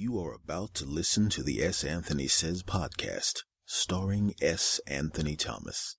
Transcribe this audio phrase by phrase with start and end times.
[0.00, 1.82] You are about to listen to the S.
[1.82, 4.80] Anthony Says podcast, starring S.
[4.86, 5.96] Anthony Thomas.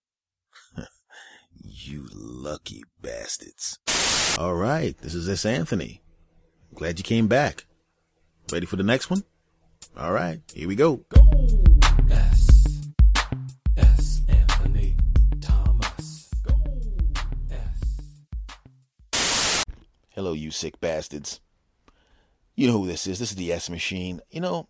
[1.61, 3.77] you lucky bastards.
[4.37, 5.45] All right, this is S.
[5.45, 6.01] Anthony.
[6.73, 7.65] Glad you came back.
[8.53, 9.23] Ready for the next one?
[9.97, 11.03] All right, here we go.
[11.09, 11.59] Go.
[12.09, 12.87] S.
[13.75, 14.21] S.
[14.29, 14.95] Anthony
[15.41, 16.29] Thomas.
[16.47, 16.55] Go.
[17.51, 18.05] S.
[20.11, 21.41] Hello, you sick bastards.
[22.59, 23.19] You know who this is.
[23.19, 24.19] This is the S Machine.
[24.31, 24.67] You know,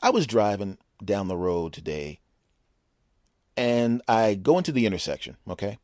[0.00, 2.20] I was driving down the road today
[3.56, 5.78] and I go into the intersection, okay?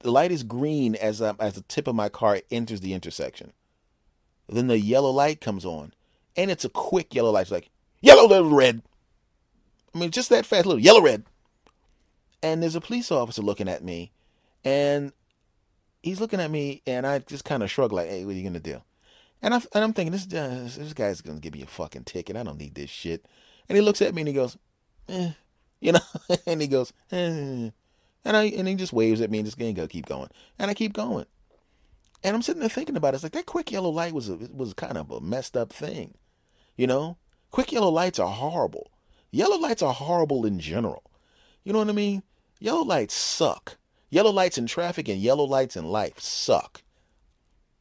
[0.00, 3.54] The light is green as, I, as the tip of my car enters the intersection.
[4.50, 5.94] Then the yellow light comes on,
[6.36, 7.42] and it's a quick yellow light.
[7.42, 7.70] It's like,
[8.02, 8.82] yellow, little red.
[9.94, 11.24] I mean, just that fast, little yellow, red.
[12.42, 14.12] And there's a police officer looking at me,
[14.62, 15.14] and
[16.02, 18.50] he's looking at me, and I just kind of shrug, like, hey, what are you
[18.50, 18.82] to do?
[19.42, 22.04] And, I, and I'm thinking, this, uh, this guy's going to give me a fucking
[22.04, 22.36] ticket.
[22.36, 23.26] I don't need this shit.
[23.68, 24.56] And he looks at me and he goes,
[25.08, 25.32] eh,
[25.80, 26.00] you know,
[26.46, 27.70] and he goes, eh.
[28.24, 30.70] and I and he just waves at me and just going go keep going, and
[30.70, 31.26] I keep going,
[32.22, 33.16] and I'm sitting there thinking about it.
[33.16, 36.14] It's like that quick yellow light was a, was kind of a messed up thing,
[36.76, 37.18] you know.
[37.50, 38.90] Quick yellow lights are horrible.
[39.30, 41.02] Yellow lights are horrible in general.
[41.64, 42.22] You know what I mean?
[42.60, 43.76] Yellow lights suck.
[44.08, 46.82] Yellow lights in traffic and yellow lights in life suck.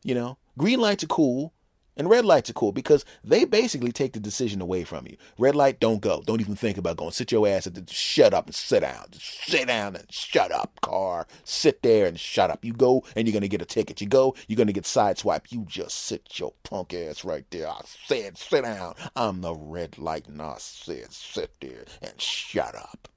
[0.03, 1.53] You know, green lights are cool.
[1.97, 5.17] And red lights are cool because they basically take the decision away from you.
[5.37, 6.23] Red light, don't go.
[6.25, 7.11] Don't even think about going.
[7.11, 9.07] Sit your ass at the shut up and sit down.
[9.11, 11.27] Just sit down and shut up, car.
[11.43, 12.63] Sit there and shut up.
[12.63, 13.99] You go and you're gonna get a ticket.
[13.99, 15.51] You go, you're gonna get sideswiped.
[15.51, 17.67] You just sit your punk ass right there.
[17.67, 18.95] I said sit down.
[19.15, 23.09] I'm the red light and I said sit there and shut up.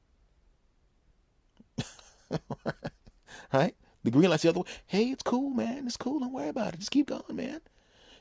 [3.52, 3.76] right?
[4.04, 4.66] The green light's the other way.
[4.86, 5.86] Hey, it's cool, man.
[5.86, 6.20] It's cool.
[6.20, 6.80] Don't worry about it.
[6.80, 7.60] Just keep going, man.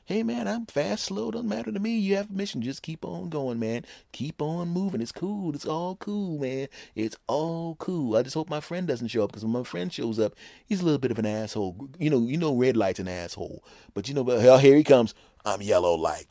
[0.06, 1.30] Hey, man, I'm fast, slow.
[1.30, 1.96] Doesn't matter to me.
[1.98, 2.60] You have permission.
[2.60, 3.86] Just keep on going, man.
[4.12, 5.00] Keep on moving.
[5.00, 5.54] It's cool.
[5.54, 6.68] It's all cool, man.
[6.94, 8.16] It's all cool.
[8.16, 10.34] I just hope my friend doesn't show up because when my friend shows up,
[10.66, 11.88] he's a little bit of an asshole.
[11.98, 13.64] You know, you know, red light's an asshole.
[13.94, 15.14] But you know, but hell, here he comes.
[15.44, 16.26] I'm yellow light.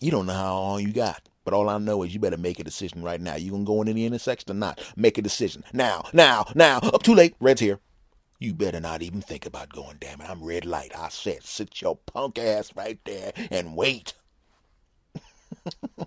[0.00, 1.28] You don't know how long you got.
[1.44, 3.36] But all I know is you better make a decision right now.
[3.36, 4.80] You gonna go in the intersection or not?
[4.96, 6.78] Make a decision now, now, now.
[6.78, 7.36] Up too late.
[7.40, 7.78] Red's here.
[8.38, 10.28] You better not even think about going, damn it.
[10.28, 10.92] I'm red light.
[10.96, 14.12] I said, sit your punk ass right there and wait.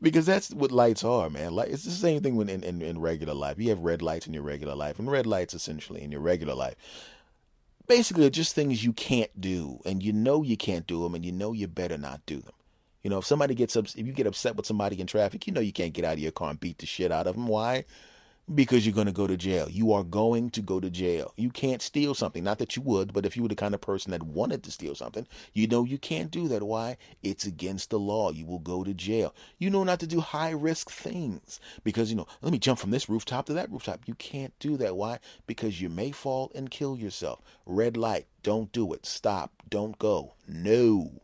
[0.00, 1.52] because that's what lights are, man.
[1.52, 3.58] Light, it's the same thing when in, in, in regular life.
[3.58, 6.54] You have red lights in your regular life, and red lights essentially in your regular
[6.54, 6.76] life.
[7.88, 11.24] Basically, are just things you can't do, and you know you can't do them, and
[11.24, 12.54] you know you better not do them.
[13.02, 15.52] You know, if somebody gets up, if you get upset with somebody in traffic, you
[15.52, 17.46] know you can't get out of your car and beat the shit out of them.
[17.46, 17.84] Why?
[18.54, 19.68] Because you're going to go to jail.
[19.68, 21.32] You are going to go to jail.
[21.36, 22.44] You can't steal something.
[22.44, 24.70] Not that you would, but if you were the kind of person that wanted to
[24.70, 26.62] steal something, you know you can't do that.
[26.62, 26.96] Why?
[27.22, 28.30] It's against the law.
[28.30, 29.34] You will go to jail.
[29.58, 32.90] You know not to do high risk things because, you know, let me jump from
[32.90, 34.02] this rooftop to that rooftop.
[34.06, 34.96] You can't do that.
[34.96, 35.18] Why?
[35.46, 37.42] Because you may fall and kill yourself.
[37.64, 38.26] Red light.
[38.42, 39.06] Don't do it.
[39.06, 39.50] Stop.
[39.68, 40.34] Don't go.
[40.46, 41.22] No.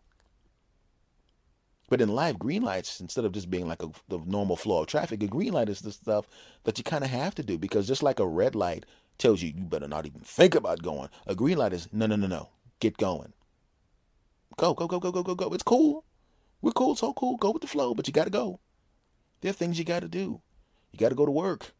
[1.92, 4.86] But in life, green lights, instead of just being like a, the normal flow of
[4.86, 6.26] traffic, a green light is the stuff
[6.64, 8.86] that you kind of have to do because just like a red light
[9.18, 12.16] tells you you better not even think about going, a green light is no, no,
[12.16, 12.48] no, no,
[12.80, 13.34] get going.
[14.56, 15.52] Go, go, go, go, go, go, go.
[15.52, 16.06] It's cool.
[16.62, 17.36] We're cool, so cool.
[17.36, 18.58] Go with the flow, but you got to go.
[19.42, 20.40] There are things you got to do.
[20.92, 21.74] You got to go to work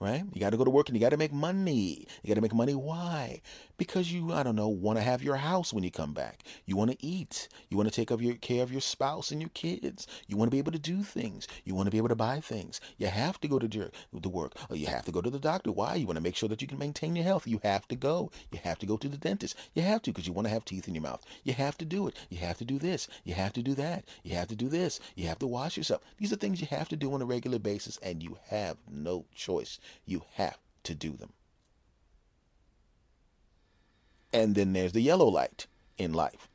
[0.00, 0.24] right?
[0.32, 2.06] You got to go to work and you got to make money.
[2.22, 2.74] You got to make money.
[2.74, 3.40] Why?
[3.76, 6.44] Because you, I don't know, want to have your house when you come back.
[6.66, 7.48] You want to eat.
[7.68, 10.06] You want to take of your, care of your spouse and your kids.
[10.28, 11.46] You want to be able to do things.
[11.64, 12.80] You want to be able to buy things.
[12.98, 14.52] You have to go to, to work.
[14.70, 15.72] Or you have to go to the doctor.
[15.72, 15.94] Why?
[15.94, 17.46] You want to make sure that you can maintain your health.
[17.46, 18.30] You have to go.
[18.52, 19.56] You have to go to the dentist.
[19.74, 21.24] You have to because you want to have teeth in your mouth.
[21.42, 22.16] You have to do it.
[22.30, 23.08] You have to do this.
[23.24, 24.04] You have to do that.
[24.22, 25.00] You have to do this.
[25.14, 26.02] You have to wash yourself.
[26.18, 29.24] These are things you have to do on a regular basis and you have no
[29.34, 29.78] choice.
[30.06, 31.32] You have to do them.
[34.32, 36.48] And then there's the yellow light in life.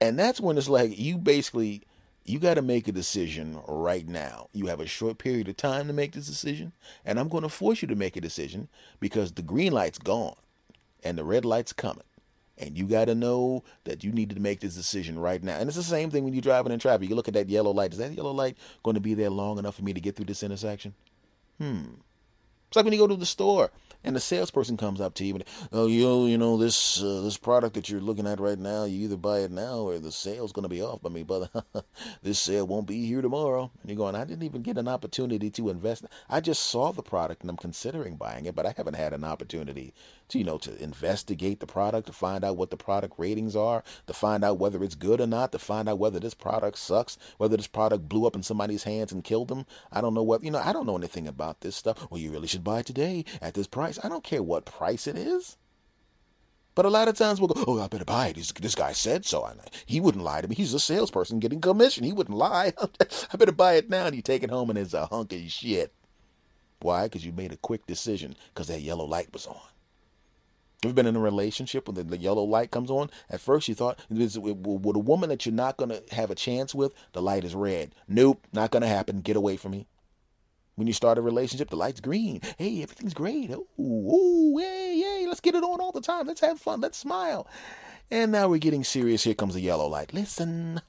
[0.00, 1.82] And that's when it's like you basically
[2.24, 4.48] you got to make a decision right now.
[4.52, 6.72] You have a short period of time to make this decision,
[7.04, 8.68] and I'm going to force you to make a decision
[8.98, 10.36] because the green light's gone
[11.02, 12.04] and the red light's coming.
[12.56, 15.58] And you got to know that you need to make this decision right now.
[15.58, 17.08] And it's the same thing when you're driving in traffic.
[17.08, 17.92] You look at that yellow light.
[17.92, 20.26] Is that yellow light going to be there long enough for me to get through
[20.26, 20.94] this intersection?
[21.58, 21.94] Hmm.
[22.74, 23.70] It's like when you go to the store
[24.04, 27.36] and the salesperson comes up to you and oh you you know this uh, this
[27.36, 30.52] product that you're looking at right now you either buy it now or the sale's
[30.52, 31.48] going to be off by me brother
[32.22, 33.70] this sale won't be here tomorrow.
[33.82, 37.02] And you're going I didn't even get an opportunity to invest I just saw the
[37.02, 39.94] product and I'm considering buying it but I haven't had an opportunity
[40.28, 43.82] to you know to investigate the product to find out what the product ratings are
[44.06, 47.18] to find out whether it's good or not to find out whether this product sucks
[47.38, 49.66] whether this product blew up in somebody's hands and killed them.
[49.92, 52.06] I don't know what you know I don't know anything about this stuff.
[52.10, 55.06] Well you really should buy it today at this price I don't care what price
[55.06, 55.56] it is
[56.74, 58.52] but a lot of times we'll go, oh, I better buy it.
[58.60, 59.44] This guy said so.
[59.44, 60.56] And he wouldn't lie to me.
[60.56, 62.04] He's a salesperson getting commission.
[62.04, 62.72] He wouldn't lie.
[63.32, 64.06] I better buy it now.
[64.06, 65.92] And you take it home and it's a hunk of shit.
[66.80, 67.04] Why?
[67.04, 69.60] Because you made a quick decision because that yellow light was on.
[70.82, 73.08] You've been in a relationship when the, the, yellow light comes on.
[73.30, 76.74] At first, you thought with a woman that you're not going to have a chance
[76.74, 77.94] with, the light is red.
[78.06, 79.22] Nope, not going to happen.
[79.22, 79.86] Get away from me.
[80.76, 82.40] When you start a relationship, the light's green.
[82.58, 83.50] Hey, everything's great.
[83.50, 85.26] Ooh, ooh, yay, yay.
[85.26, 86.26] Let's get it on all the time.
[86.26, 86.80] Let's have fun.
[86.80, 87.46] Let's smile.
[88.10, 89.24] And now we're getting serious.
[89.24, 90.12] Here comes the yellow light.
[90.12, 90.80] Listen.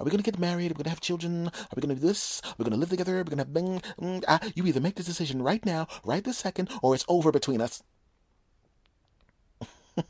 [0.00, 0.70] Are we going to get married?
[0.70, 1.48] Are we going to have children?
[1.48, 2.40] Are we going to do this?
[2.44, 3.16] Are we going to live together?
[3.16, 3.82] Are we going to have bing?
[4.00, 7.32] Mm, ah, you either make this decision right now, right this second, or it's over
[7.32, 7.82] between us.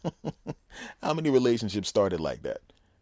[1.02, 2.60] How many relationships started like that?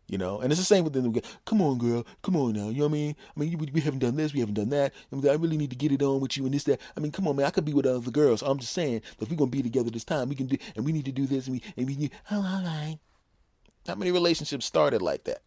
[0.08, 1.12] You know, and it's the same with them.
[1.44, 2.06] Come on, girl.
[2.22, 2.68] Come on now.
[2.68, 3.16] You know what I mean?
[3.36, 4.32] I mean, we, we haven't done this.
[4.32, 4.92] We haven't done that.
[5.12, 6.80] I, mean, I really need to get it on with you and this, that.
[6.96, 7.46] I mean, come on, man.
[7.46, 8.42] I could be with other girls.
[8.42, 10.84] I'm just saying, if we're going to be together this time, we can do, and
[10.84, 11.48] we need to do this.
[11.48, 12.98] And we, and we need, oh, all right.
[13.88, 15.42] How many relationships started like that?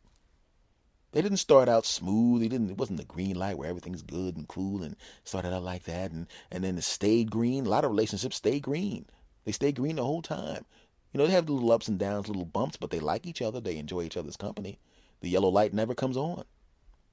[1.12, 2.42] They didn't start out smooth.
[2.42, 2.70] They didn't.
[2.70, 6.12] It wasn't the green light where everything's good and cool and started out like that,
[6.12, 7.66] and and then it stayed green.
[7.66, 9.06] A lot of relationships stay green.
[9.46, 10.66] They stay green the whole time.
[11.14, 13.60] You know, they have little ups and downs, little bumps, but they like each other.
[13.60, 14.80] They enjoy each other's company.
[15.22, 16.44] The yellow light never comes on.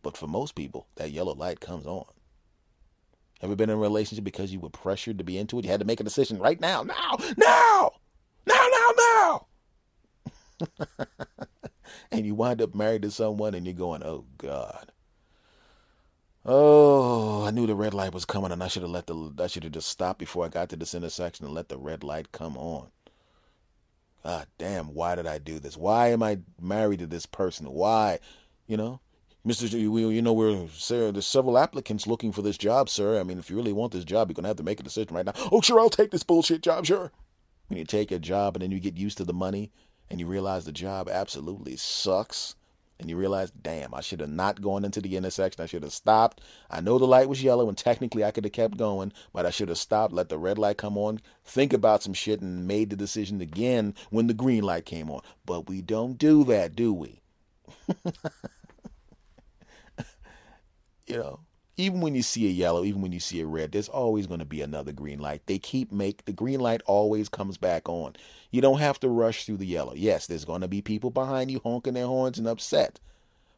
[0.02, 2.04] But for most people, that yellow light comes on.
[3.42, 5.64] Ever been in a relationship because you were pressured to be into it?
[5.64, 7.90] You had to make a decision right now, now, now,
[8.46, 9.46] now, now, now.
[12.10, 14.92] and you wind up married to someone and you're going, oh, God.
[16.44, 19.48] Oh, I knew the red light was coming and I should have let the I
[19.48, 22.30] should have just stopped before I got to this intersection and let the red light
[22.30, 22.90] come on.
[24.24, 25.76] Ah, damn, why did I do this?
[25.76, 27.66] Why am I married to this person?
[27.66, 28.18] Why?
[28.66, 29.00] You know?
[29.46, 29.70] Mr.
[29.70, 33.20] you know, we're sir, there's several applicants looking for this job, sir.
[33.20, 35.14] I mean, if you really want this job, you're gonna have to make a decision
[35.14, 35.34] right now.
[35.52, 37.12] Oh, sure, I'll take this bullshit job, sure.
[37.68, 39.70] When you take a job and then you get used to the money
[40.10, 42.56] and you realize the job absolutely sucks,
[42.98, 45.62] and you realize, damn, I should have not gone into the intersection.
[45.62, 46.40] I should have stopped.
[46.70, 49.50] I know the light was yellow, and technically I could have kept going, but I
[49.50, 52.90] should have stopped, let the red light come on, think about some shit, and made
[52.90, 55.20] the decision again when the green light came on.
[55.44, 57.20] But we don't do that, do we?
[61.06, 61.40] you know,
[61.78, 64.40] even when you see a yellow, even when you see a red, there's always going
[64.40, 65.42] to be another green light.
[65.46, 68.16] They keep make the green light always comes back on.
[68.50, 69.92] You don't have to rush through the yellow.
[69.94, 72.98] Yes, there's going to be people behind you honking their horns and upset.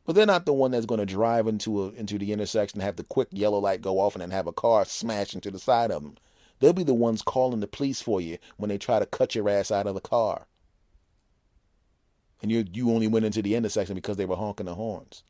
[0.05, 2.87] But they're not the one that's going to drive into a, into the intersection and
[2.87, 5.59] have the quick yellow light go off and then have a car smash into the
[5.59, 6.17] side of them.
[6.59, 9.49] They'll be the ones calling the police for you when they try to cut your
[9.49, 10.47] ass out of the car.
[12.43, 15.23] And you you only went into the intersection because they were honking the horns.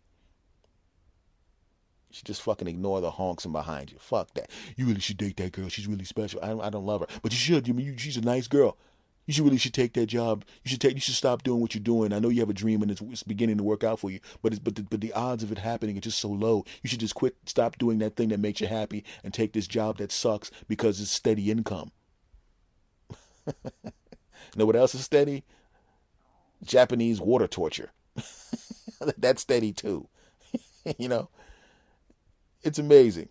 [2.11, 3.99] Should just fucking ignore the honking behind you.
[3.99, 4.51] Fuck that.
[4.77, 5.69] You really should date that girl.
[5.69, 6.41] She's really special.
[6.43, 7.69] I don't, I don't love her, but you should.
[7.69, 8.79] You mean you, she's a nice girl.
[9.27, 10.47] You should really should take that job.
[10.65, 10.95] You should take.
[10.95, 12.15] You should stop doing what you're doing.
[12.15, 14.21] I know you have a dream and it's, it's beginning to work out for you,
[14.43, 16.65] but it's, but the, but the odds of it happening are just so low.
[16.83, 17.37] You should just quit.
[17.45, 20.99] Stop doing that thing that makes you happy and take this job that sucks because
[21.03, 21.93] it's steady income.
[24.57, 25.45] know what else is steady?
[26.65, 27.91] Japanese water torture.
[29.19, 30.09] That's steady too.
[30.99, 31.29] you know
[32.63, 33.29] it's amazing.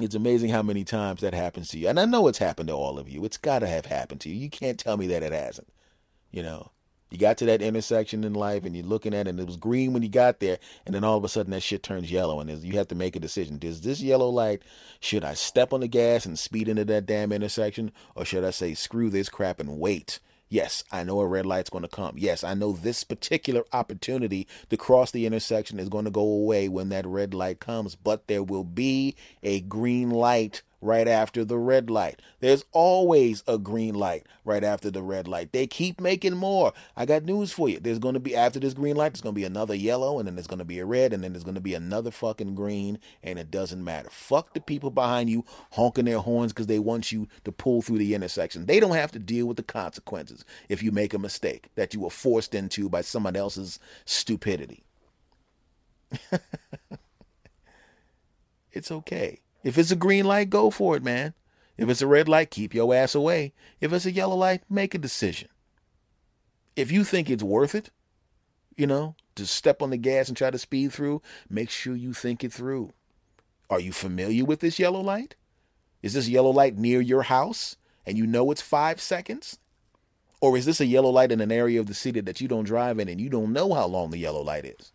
[0.00, 1.88] It's amazing how many times that happens to you.
[1.88, 3.24] And I know it's happened to all of you.
[3.24, 4.34] It's got to have happened to you.
[4.34, 5.68] You can't tell me that it hasn't.
[6.32, 6.72] You know,
[7.10, 9.56] you got to that intersection in life and you're looking at it and it was
[9.56, 10.58] green when you got there.
[10.84, 13.14] And then all of a sudden that shit turns yellow and you have to make
[13.14, 13.56] a decision.
[13.56, 14.62] Does this yellow light,
[14.98, 17.92] should I step on the gas and speed into that damn intersection?
[18.16, 20.18] Or should I say, screw this crap and wait?
[20.48, 22.16] Yes, I know a red light's going to come.
[22.16, 26.68] Yes, I know this particular opportunity to cross the intersection is going to go away
[26.68, 31.58] when that red light comes, but there will be a green light right after the
[31.58, 32.20] red light.
[32.40, 35.52] There's always a green light right after the red light.
[35.52, 36.72] They keep making more.
[36.96, 37.80] I got news for you.
[37.80, 40.28] There's going to be, after this green light, there's going to be another yellow, and
[40.28, 42.54] then there's going to be a red, and then there's going to be another fucking
[42.54, 44.10] green, and it doesn't matter.
[44.10, 47.98] Fuck the people behind you honking their horns because they want you to pull through
[47.98, 48.66] the intersection.
[48.66, 52.00] They don't have to deal with the consequences if you make a mistake that you
[52.00, 54.84] were forced into by someone else's stupidity.
[58.72, 59.40] it's okay.
[59.64, 61.34] If it's a green light, go for it, man.
[61.76, 63.54] If it's a red light, keep your ass away.
[63.80, 65.48] If it's a yellow light, make a decision.
[66.76, 67.90] If you think it's worth it,
[68.76, 72.12] you know, to step on the gas and try to speed through, make sure you
[72.12, 72.92] think it through.
[73.70, 75.34] Are you familiar with this yellow light?
[76.02, 79.58] Is this yellow light near your house and you know it's five seconds?
[80.40, 82.64] Or is this a yellow light in an area of the city that you don't
[82.64, 84.92] drive in and you don't know how long the yellow light is?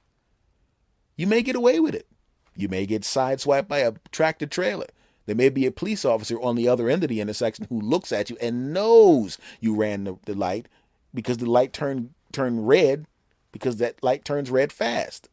[1.17, 2.07] You may get away with it.
[2.55, 4.87] You may get sideswiped by a tractor trailer.
[5.25, 8.11] There may be a police officer on the other end of the intersection who looks
[8.11, 10.67] at you and knows you ran the, the light
[11.13, 13.05] because the light turned turned red
[13.51, 15.29] because that light turns red fast.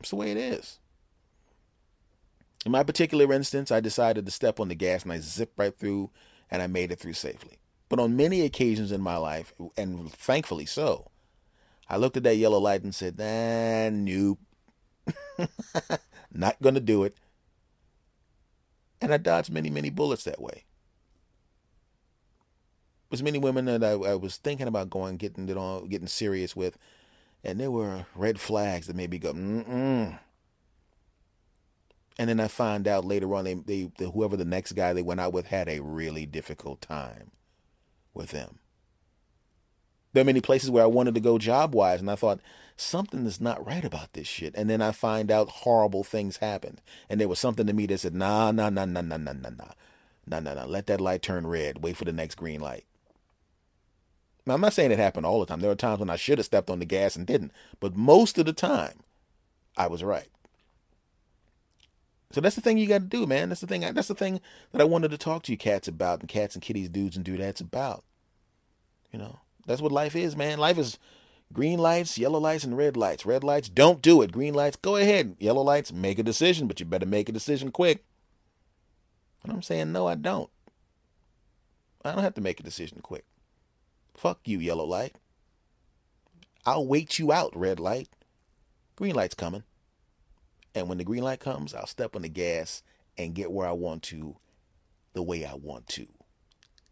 [0.00, 0.78] It's the way it is.
[2.66, 5.76] In my particular instance, I decided to step on the gas and I zipped right
[5.76, 6.10] through
[6.50, 7.58] and I made it through safely.
[7.88, 11.10] But on many occasions in my life, and thankfully so,
[11.88, 14.38] I looked at that yellow light and said, ah, nope.
[16.32, 17.14] Not going to do it.
[19.00, 20.64] And I dodged many, many bullets that way.
[23.08, 26.54] There's many women that I, I was thinking about going, getting it on, getting serious
[26.54, 26.78] with,
[27.42, 30.18] and there were red flags that made me go, mm-mm.
[32.18, 35.02] And then I find out later on, they, they, they, whoever the next guy they
[35.02, 37.30] went out with had a really difficult time
[38.12, 38.58] with them.
[40.12, 42.40] There are many places where I wanted to go job wise, and I thought
[42.76, 44.54] something is not right about this shit.
[44.56, 47.98] And then I find out horrible things happened, and there was something to me that
[47.98, 49.72] said, nah, nah, nah, nah, nah, nah, nah, nah,
[50.26, 50.64] nah, nah, nah.
[50.64, 51.82] Let that light turn red.
[51.82, 52.84] Wait for the next green light.
[54.46, 55.60] Now I'm not saying it happened all the time.
[55.60, 58.38] There were times when I should have stepped on the gas and didn't, but most
[58.38, 59.00] of the time,
[59.76, 60.28] I was right.
[62.32, 63.48] So that's the thing you got to do, man.
[63.48, 63.82] That's the thing.
[63.92, 64.40] That's the thing
[64.72, 67.24] that I wanted to talk to you cats about, and cats and kitties, dudes and
[67.24, 68.04] dudettes about.
[69.12, 70.58] You know, that's what life is, man.
[70.58, 70.98] Life is
[71.52, 73.26] green lights, yellow lights, and red lights.
[73.26, 74.32] Red lights, don't do it.
[74.32, 75.36] Green lights, go ahead.
[75.38, 78.04] Yellow lights, make a decision, but you better make a decision quick.
[79.42, 80.50] And I'm saying, no, I don't.
[82.04, 83.24] I don't have to make a decision quick.
[84.14, 85.16] Fuck you, yellow light.
[86.66, 88.08] I'll wait you out, red light.
[88.96, 89.64] Green light's coming.
[90.74, 92.82] And when the green light comes, I'll step on the gas
[93.18, 94.36] and get where I want to
[95.14, 96.06] the way I want to.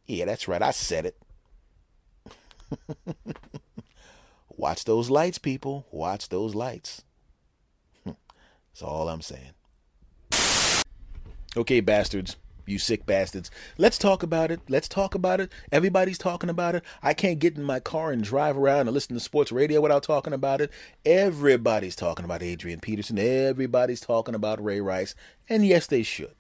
[0.07, 0.63] Yeah, that's right.
[0.63, 1.17] I said it.
[4.57, 5.87] Watch those lights, people.
[5.91, 7.05] Watch those lights.
[8.05, 9.53] That's all I'm saying.
[11.57, 12.37] Okay, bastards
[12.69, 13.51] you sick bastards.
[13.77, 14.61] Let's talk about it.
[14.69, 15.51] Let's talk about it.
[15.73, 16.85] Everybody's talking about it.
[17.03, 20.03] I can't get in my car and drive around and listen to sports radio without
[20.03, 20.71] talking about it.
[21.05, 23.19] Everybody's talking about Adrian Peterson.
[23.19, 25.15] Everybody's talking about Ray Rice.
[25.49, 26.35] And yes, they should.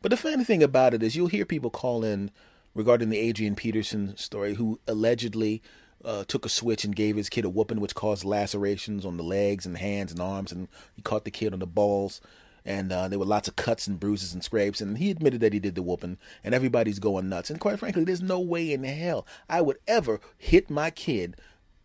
[0.00, 2.30] But the funny thing about it is you'll hear people call in
[2.74, 5.62] regarding the Adrian Peterson story who allegedly
[6.04, 9.22] uh, took a switch and gave his kid a whooping, which caused lacerations on the
[9.22, 12.20] legs and hands and arms, and he caught the kid on the balls
[12.64, 14.80] and uh, there were lots of cuts and bruises and scrapes.
[14.80, 17.50] And he admitted that he did the whooping, and everybody's going nuts.
[17.50, 21.36] And quite frankly, there's no way in hell I would ever hit my kid,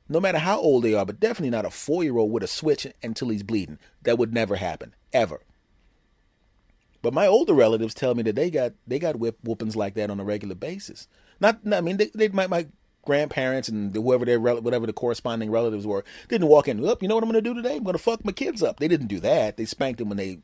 [0.08, 2.48] no matter how old they are, but definitely not a four year old with a
[2.48, 3.80] switch until he's bleeding.
[4.04, 5.42] That would never happen, ever.
[7.08, 10.10] But my older relatives tell me that they got they got whip whoopings like that
[10.10, 11.08] on a regular basis.
[11.40, 12.68] Not, I mean, they, they my, my
[13.06, 16.86] grandparents and whoever their whatever the corresponding relatives were didn't walk in.
[16.86, 17.78] Up, you know what I'm going to do today?
[17.78, 18.82] I'm going to fuck my kids up.
[18.82, 19.56] They didn't do that.
[19.56, 20.40] They spanked them when they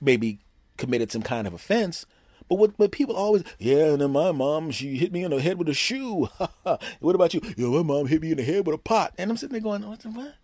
[0.00, 0.38] maybe
[0.78, 2.06] committed some kind of offense.
[2.48, 5.42] But what, what people always, yeah, and then my mom, she hit me in the
[5.42, 6.30] head with a shoe.
[7.00, 7.42] what about you?
[7.58, 9.12] Yeah, my mom hit me in the head with a pot.
[9.18, 10.34] And I'm sitting there going, what?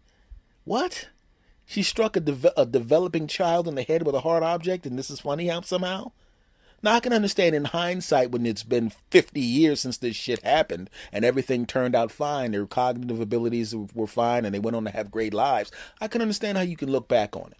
[0.64, 1.08] What?
[1.66, 4.98] She struck a, de- a developing child in the head with a hard object, and
[4.98, 6.12] this is funny how somehow?
[6.82, 10.90] Now, I can understand in hindsight when it's been 50 years since this shit happened
[11.12, 14.90] and everything turned out fine, their cognitive abilities were fine, and they went on to
[14.90, 15.72] have great lives.
[16.00, 17.58] I can understand how you can look back on it.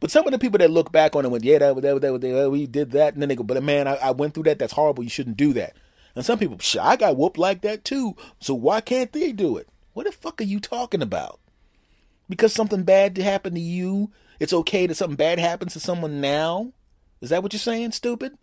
[0.00, 2.20] But some of the people that look back on it went, yeah, that, that, that,
[2.20, 4.58] that we did that, and then they go, but man, I, I went through that.
[4.58, 5.04] That's horrible.
[5.04, 5.76] You shouldn't do that.
[6.16, 8.16] And some people, I got whooped like that too.
[8.40, 9.68] So why can't they do it?
[9.92, 11.38] What the fuck are you talking about?
[12.28, 16.72] Because something bad happened to you, it's okay that something bad happens to someone now?
[17.20, 18.36] Is that what you're saying, stupid?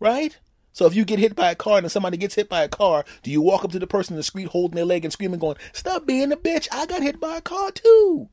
[0.00, 0.38] Right?
[0.72, 3.04] So if you get hit by a car and somebody gets hit by a car,
[3.22, 5.40] do you walk up to the person in the street holding their leg and screaming,
[5.40, 6.68] going, Stop being a bitch.
[6.70, 8.28] I got hit by a car too.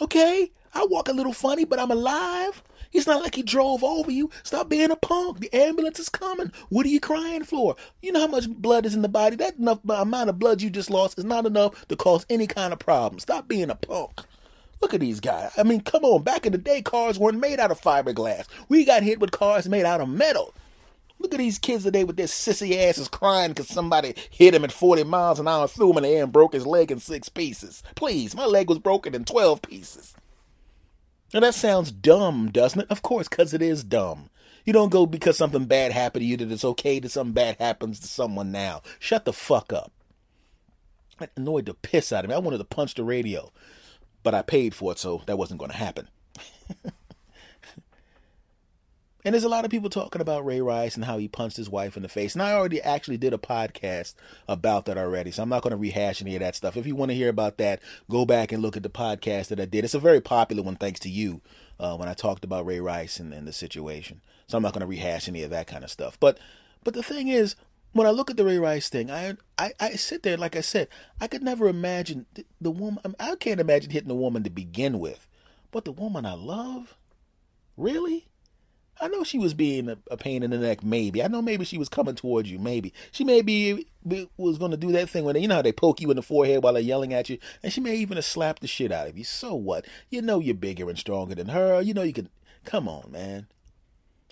[0.00, 0.50] Okay?
[0.74, 2.62] I walk a little funny, but I'm alive.
[2.92, 4.30] It's not like he drove over you.
[4.42, 5.40] Stop being a punk.
[5.40, 6.52] The ambulance is coming.
[6.68, 7.76] What are you crying for?
[8.02, 9.36] You know how much blood is in the body?
[9.36, 12.72] That enough amount of blood you just lost is not enough to cause any kind
[12.72, 13.18] of problem.
[13.18, 14.22] Stop being a punk.
[14.80, 15.52] Look at these guys.
[15.58, 16.22] I mean, come on.
[16.22, 18.46] Back in the day, cars weren't made out of fiberglass.
[18.68, 20.54] We got hit with cars made out of metal.
[21.20, 24.70] Look at these kids today with their sissy asses crying because somebody hit him at
[24.70, 27.28] 40 miles an hour, threw him in the air, and broke his leg in six
[27.28, 27.82] pieces.
[27.96, 30.14] Please, my leg was broken in 12 pieces.
[31.32, 32.90] Now that sounds dumb, doesn't it?
[32.90, 34.30] Of course, because it is dumb.
[34.64, 37.56] You don't go because something bad happened to you that it's okay that something bad
[37.58, 38.82] happens to someone now.
[38.98, 39.92] Shut the fuck up.
[41.18, 42.36] That annoyed the piss out of me.
[42.36, 43.50] I wanted to punch the radio,
[44.22, 46.08] but I paid for it, so that wasn't going to happen.
[49.28, 51.68] and there's a lot of people talking about Ray Rice and how he punched his
[51.68, 52.32] wife in the face.
[52.32, 54.14] And I already actually did a podcast
[54.48, 56.78] about that already, so I'm not going to rehash any of that stuff.
[56.78, 59.60] If you want to hear about that, go back and look at the podcast that
[59.60, 59.84] I did.
[59.84, 61.42] It's a very popular one, thanks to you,
[61.78, 64.22] uh, when I talked about Ray Rice and, and the situation.
[64.46, 66.16] So I'm not going to rehash any of that kind of stuff.
[66.18, 66.38] But
[66.82, 67.54] but the thing is,
[67.92, 70.62] when I look at the Ray Rice thing, I I, I sit there like I
[70.62, 70.88] said,
[71.20, 73.14] I could never imagine the, the woman.
[73.20, 75.28] I can't imagine hitting a woman to begin with,
[75.70, 76.96] but the woman I love,
[77.76, 78.27] really.
[79.00, 81.22] I know she was being a, a, pain in the neck, maybe.
[81.22, 82.92] I know maybe she was coming towards you, maybe.
[83.12, 83.86] She maybe
[84.36, 86.16] was going to do that thing when they, you know how they poke you in
[86.16, 88.90] the forehead while they're yelling at you, and she may even have slapped the shit
[88.90, 89.24] out of you.
[89.24, 89.84] So what?
[90.10, 91.80] You know you're bigger and stronger than her.
[91.80, 92.28] You know you can.
[92.64, 93.46] Come on, man.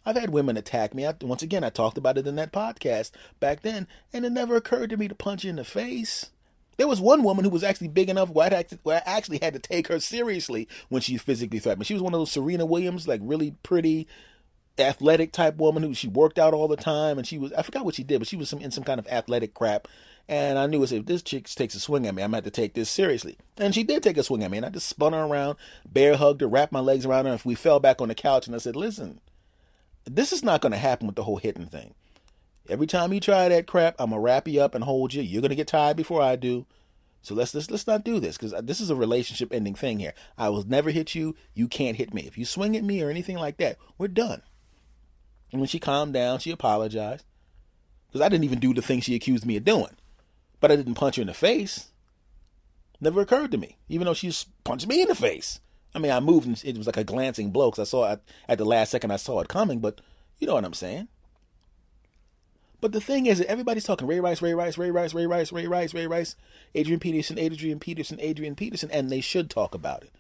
[0.04, 1.04] I've had women attack me.
[1.04, 4.54] I, once again, I talked about it in that podcast back then, and it never
[4.54, 6.30] occurred to me to punch you in the face.
[6.76, 9.54] There was one woman who was actually big enough where, I where I actually had
[9.54, 11.84] to take her seriously when she physically threatened me.
[11.86, 14.06] She was one of those Serena Williams, like really pretty,
[14.78, 17.84] athletic type woman who she worked out all the time, and she was I forgot
[17.84, 19.88] what she did, but she was some in some kind of athletic crap.
[20.28, 22.50] And I knew if this chick takes a swing at me, I'm gonna have to
[22.50, 23.38] take this seriously.
[23.58, 25.56] And she did take a swing at me, and I just spun her around,
[25.88, 28.46] bear hugged her, wrapped my legs around her, and we fell back on the couch,
[28.46, 29.20] and I said, "Listen,
[30.04, 31.94] this is not gonna happen with the whole hitting thing.
[32.68, 35.22] Every time you try that crap, I'm gonna wrap you up and hold you.
[35.22, 36.66] You're gonna get tired before I do.
[37.22, 40.14] So let's let's let's not do this because this is a relationship ending thing here.
[40.36, 41.36] I will never hit you.
[41.54, 42.22] You can't hit me.
[42.26, 44.42] If you swing at me or anything like that, we're done."
[45.52, 47.24] And when she calmed down, she apologized.
[48.08, 49.96] Because I didn't even do the thing she accused me of doing.
[50.60, 51.88] But I didn't punch her in the face.
[53.00, 54.32] Never occurred to me, even though she
[54.64, 55.60] punched me in the face.
[55.94, 58.20] I mean, I moved and it was like a glancing blow because I saw it
[58.48, 60.00] at the last second I saw it coming, but
[60.38, 61.08] you know what I'm saying.
[62.80, 65.66] But the thing is, everybody's talking Ray Rice, Ray Rice, Ray Rice, Ray Rice, Ray
[65.66, 66.36] Rice, Ray Rice,
[66.74, 70.12] Adrian Peterson, Adrian Peterson, Adrian Peterson, and they should talk about it.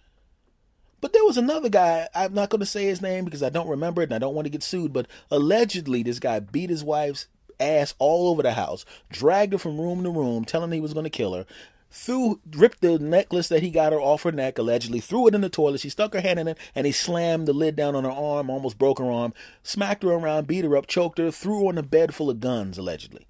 [1.00, 3.68] But there was another guy, I'm not going to say his name because I don't
[3.68, 6.82] remember it and I don't want to get sued, but allegedly this guy beat his
[6.82, 7.28] wife's
[7.60, 10.94] ass all over the house, dragged her from room to room, telling her he was
[10.94, 11.46] going to kill her,
[11.90, 15.42] threw, ripped the necklace that he got her off her neck, allegedly, threw it in
[15.42, 15.80] the toilet.
[15.80, 18.48] She stuck her hand in it and he slammed the lid down on her arm,
[18.50, 21.78] almost broke her arm, smacked her around, beat her up, choked her, threw her on
[21.78, 23.26] a bed full of guns, allegedly.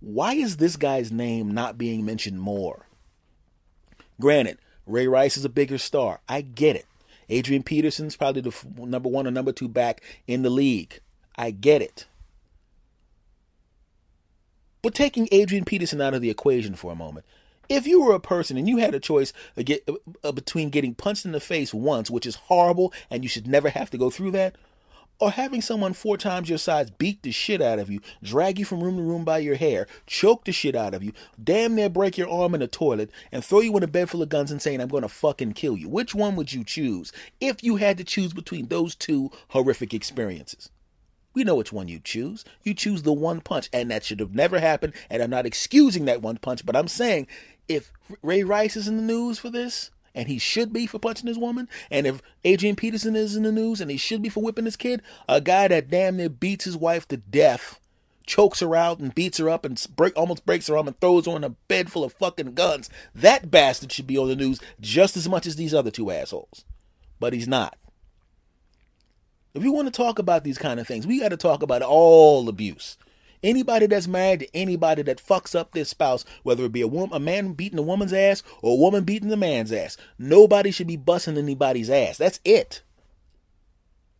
[0.00, 2.86] Why is this guy's name not being mentioned more?
[4.20, 6.20] Granted, Ray Rice is a bigger star.
[6.28, 6.86] I get it.
[7.28, 11.00] Adrian Peterson's probably the number one or number two back in the league.
[11.36, 12.06] I get it.
[14.82, 17.26] But taking Adrian Peterson out of the equation for a moment,
[17.68, 21.32] if you were a person and you had a choice uh, between getting punched in
[21.32, 24.54] the face once, which is horrible and you should never have to go through that,
[25.18, 28.64] or having someone four times your size beat the shit out of you, drag you
[28.64, 31.88] from room to room by your hair, choke the shit out of you, damn near
[31.88, 34.50] break your arm in a toilet, and throw you in a bed full of guns
[34.50, 35.88] and saying, I'm to fucking kill you.
[35.88, 40.70] Which one would you choose if you had to choose between those two horrific experiences?
[41.34, 42.46] We know which one you choose.
[42.62, 44.94] You choose the one punch, and that should have never happened.
[45.10, 47.26] And I'm not excusing that one punch, but I'm saying
[47.68, 51.28] if Ray Rice is in the news for this, and he should be for punching
[51.28, 51.68] his woman.
[51.90, 54.76] And if Adrian Peterson is in the news and he should be for whipping his
[54.76, 57.78] kid, a guy that damn near beats his wife to death,
[58.24, 61.26] chokes her out and beats her up and break, almost breaks her arm and throws
[61.26, 64.58] her on a bed full of fucking guns, that bastard should be on the news
[64.80, 66.64] just as much as these other two assholes.
[67.20, 67.76] But he's not.
[69.54, 71.82] If you want to talk about these kind of things, we got to talk about
[71.82, 72.96] all abuse.
[73.42, 77.16] Anybody that's married to anybody that fucks up their spouse, whether it be a woman,
[77.16, 80.86] a man beating a woman's ass or a woman beating a man's ass, nobody should
[80.86, 82.18] be busting anybody's ass.
[82.18, 82.82] That's it.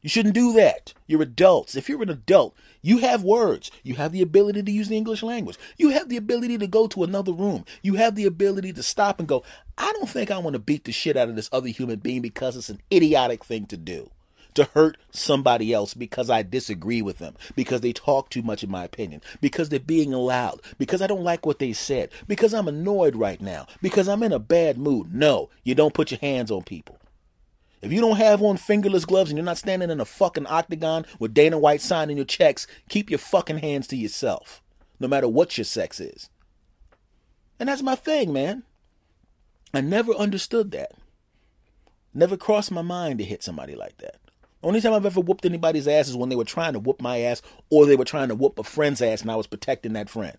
[0.02, 0.94] You shouldn't do that.
[1.08, 1.74] You're adults.
[1.74, 3.72] If you're an adult, you have words.
[3.82, 5.58] You have the ability to use the English language.
[5.78, 7.64] You have the ability to go to another room.
[7.82, 9.42] You have the ability to stop and go,
[9.76, 12.22] I don't think I want to beat the shit out of this other human being
[12.22, 14.10] because it's an idiotic thing to do
[14.56, 18.70] to hurt somebody else because I disagree with them, because they talk too much, in
[18.70, 22.68] my opinion, because they're being loud, because I don't like what they said, because I'm
[22.68, 25.14] annoyed right now, because I'm in a bad mood.
[25.14, 26.98] No, you don't put your hands on people.
[27.82, 31.06] If you don't have on fingerless gloves and you're not standing in a fucking octagon
[31.18, 34.62] with Dana White signing your checks, keep your fucking hands to yourself,
[34.98, 36.28] no matter what your sex is.
[37.60, 38.64] And that's my thing, man.
[39.72, 40.92] I never understood that.
[42.14, 44.16] Never crossed my mind to hit somebody like that.
[44.62, 47.18] Only time I've ever whooped anybody's ass is when they were trying to whoop my
[47.20, 50.10] ass or they were trying to whoop a friend's ass and I was protecting that
[50.10, 50.38] friend.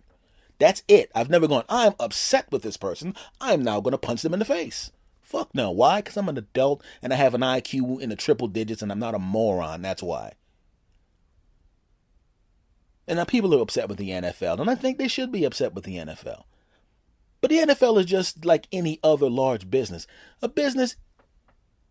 [0.58, 1.10] That's it.
[1.14, 3.14] I've never gone, I'm upset with this person.
[3.40, 4.90] I'm now going to punch them in the face.
[5.22, 5.70] Fuck no.
[5.70, 6.00] Why?
[6.00, 8.98] Because I'm an adult and I have an IQ in the triple digits and I'm
[8.98, 9.82] not a moron.
[9.82, 10.32] That's why.
[13.08, 15.74] And now people are upset with the NFL, and I think they should be upset
[15.74, 16.42] with the NFL.
[17.40, 20.06] But the NFL is just like any other large business.
[20.42, 20.96] A business,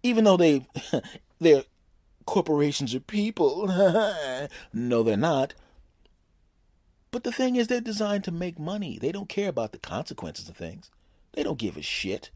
[0.04, 0.68] even though they
[1.40, 1.64] they're
[2.28, 3.68] corporations are people.
[4.74, 5.56] no, they're not.
[7.10, 9.00] But the thing is, they're designed to make money.
[9.00, 10.92] They don't care about the consequences of things.
[11.34, 12.30] They don't give a shit.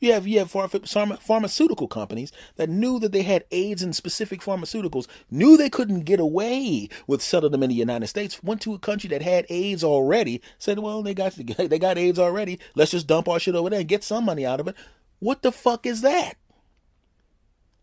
[0.00, 5.06] You have you have pharmaceutical companies that knew that they had AIDS in specific pharmaceuticals,
[5.30, 8.42] knew they couldn't get away with selling them in the United States.
[8.42, 12.18] Went to a country that had AIDS already, said, "Well, they got they got AIDS
[12.18, 12.58] already.
[12.74, 14.76] Let's just dump our shit over there and get some money out of it."
[15.20, 16.34] What the fuck is that?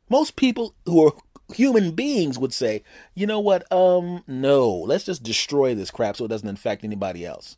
[0.09, 1.13] Most people who are
[1.53, 2.83] human beings would say,
[3.13, 3.69] "You know what?
[3.71, 4.69] Um, no.
[4.71, 7.57] Let's just destroy this crap so it doesn't infect anybody else."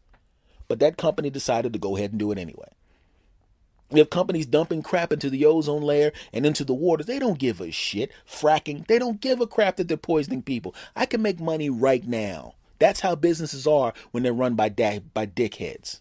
[0.68, 2.70] But that company decided to go ahead and do it anyway.
[3.92, 7.06] We have companies dumping crap into the ozone layer and into the waters.
[7.06, 8.12] They don't give a shit.
[8.28, 10.74] Fracking, they don't give a crap that they're poisoning people.
[10.96, 12.56] I can make money right now.
[12.80, 16.00] That's how businesses are when they're run by da- by dickheads.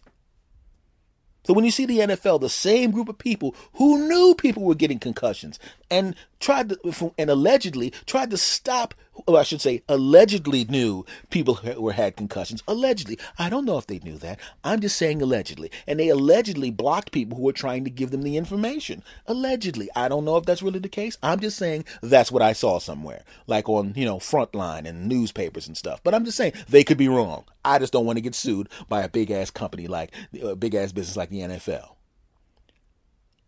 [1.45, 4.75] So when you see the NFL, the same group of people who knew people were
[4.75, 5.59] getting concussions
[5.91, 8.93] and tried to, and allegedly tried to stop,
[9.27, 12.63] I should say, allegedly knew people who had concussions.
[12.67, 14.39] Allegedly, I don't know if they knew that.
[14.63, 18.23] I'm just saying allegedly, and they allegedly blocked people who were trying to give them
[18.23, 19.03] the information.
[19.27, 21.17] Allegedly, I don't know if that's really the case.
[21.21, 25.67] I'm just saying that's what I saw somewhere, like on you know Frontline and newspapers
[25.67, 26.01] and stuff.
[26.03, 27.45] But I'm just saying they could be wrong.
[27.63, 30.75] I just don't want to get sued by a big ass company like a big
[30.75, 31.95] ass business like the NFL.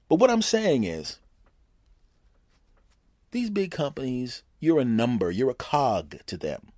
[0.08, 1.18] But what I'm saying is,
[3.36, 6.70] these big companies, you're a number, you're a cog to them.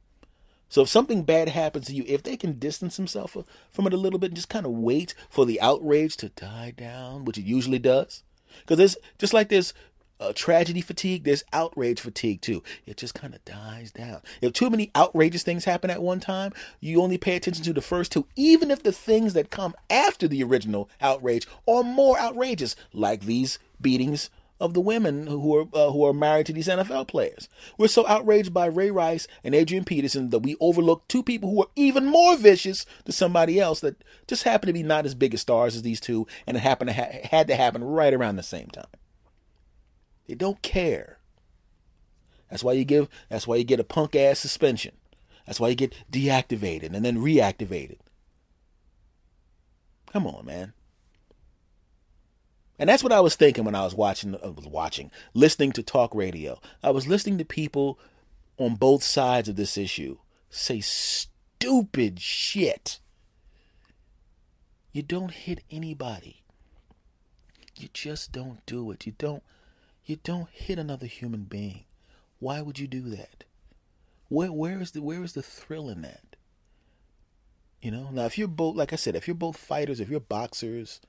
[0.69, 3.37] So if something bad happens to you, if they can distance themselves
[3.69, 6.73] from it a little bit and just kind of wait for the outrage to die
[6.75, 8.23] down, which it usually does,
[8.59, 9.73] because there's just like there's
[10.19, 12.63] uh, tragedy fatigue, there's outrage fatigue too.
[12.85, 14.21] It just kind of dies down.
[14.41, 17.81] If too many outrageous things happen at one time, you only pay attention to the
[17.81, 22.75] first two, even if the things that come after the original outrage are more outrageous,
[22.93, 27.07] like these beatings of the women who are uh, who are married to these NFL
[27.07, 27.47] players.
[27.77, 31.61] We're so outraged by Ray Rice and Adrian Peterson that we overlook two people who
[31.61, 35.33] are even more vicious to somebody else that just happen to be not as big
[35.33, 38.35] as stars as these two, and it happened to ha- had to happen right around
[38.35, 38.85] the same time.
[40.27, 41.19] They don't care.
[42.49, 43.09] That's why you give.
[43.29, 44.95] That's why you get a punk ass suspension.
[45.45, 47.99] That's why you get deactivated and then reactivated.
[50.11, 50.73] Come on, man.
[52.79, 55.71] And that's what I was thinking when I was watching, I uh, was watching, listening
[55.73, 56.59] to talk radio.
[56.83, 57.99] I was listening to people
[58.57, 60.17] on both sides of this issue
[60.49, 62.99] say stupid shit.
[64.91, 66.43] You don't hit anybody.
[67.75, 69.05] You just don't do it.
[69.05, 69.43] You don't
[70.05, 71.83] you don't hit another human being.
[72.39, 73.43] Why would you do that?
[74.29, 76.35] Where where is the where is the thrill in that?
[77.81, 80.19] You know, now if you're both like I said, if you're both fighters, if you're
[80.19, 81.01] boxers,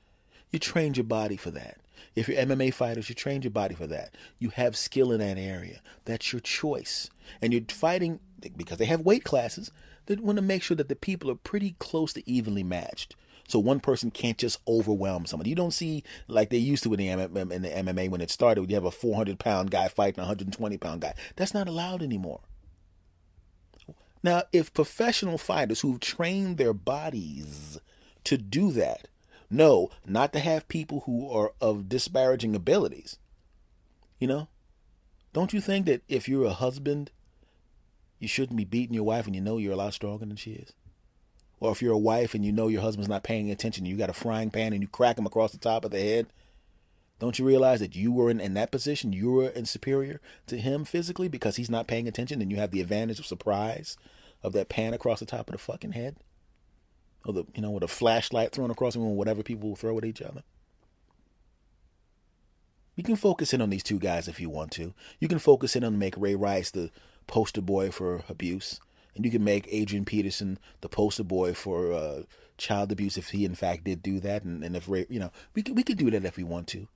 [0.51, 1.79] you trained your body for that.
[2.15, 4.15] If you're MMA fighters, you trained your body for that.
[4.39, 5.81] You have skill in that area.
[6.05, 7.11] That's your choice.
[7.41, 8.21] And you're fighting
[8.57, 9.71] because they have weight classes.
[10.07, 13.15] They want to make sure that the people are pretty close to evenly matched.
[13.47, 15.51] So one person can't just overwhelm somebody.
[15.51, 18.31] You don't see like they used to in the, MMA, in the MMA when it
[18.31, 18.69] started.
[18.69, 21.15] You have a 400 pound guy fighting a 120 pound guy.
[21.37, 22.41] That's not allowed anymore.
[24.23, 27.79] Now, if professional fighters who've trained their bodies
[28.25, 29.09] to do that,
[29.51, 33.19] no, not to have people who are of disparaging abilities.
[34.19, 34.49] You know,
[35.33, 37.11] don't you think that if you're a husband,
[38.19, 40.53] you shouldn't be beating your wife and you know you're a lot stronger than she
[40.53, 40.73] is?
[41.61, 44.11] Or if you're a wife and you know your husband's not paying attention, you got
[44.11, 46.27] a frying pan and you crack him across the top of the head,
[47.19, 50.59] don't you realize that you were in, in that position, you were in superior to
[50.59, 53.97] him physically because he's not paying attention and you have the advantage of surprise
[54.43, 56.17] of that pan across the top of the fucking head?
[57.25, 60.05] Or the you know, with a flashlight thrown across the room, whatever people throw at
[60.05, 60.43] each other.
[62.97, 64.93] You can focus in on these two guys if you want to.
[65.21, 66.91] You can focus in on make Ray Rice the
[67.27, 68.81] poster boy for abuse
[69.19, 72.23] and you can make Adrian Peterson the poster boy for uh,
[72.57, 75.31] child abuse if he in fact did do that, and, and if Ray, you know
[75.55, 76.87] we could we could do that if we want to.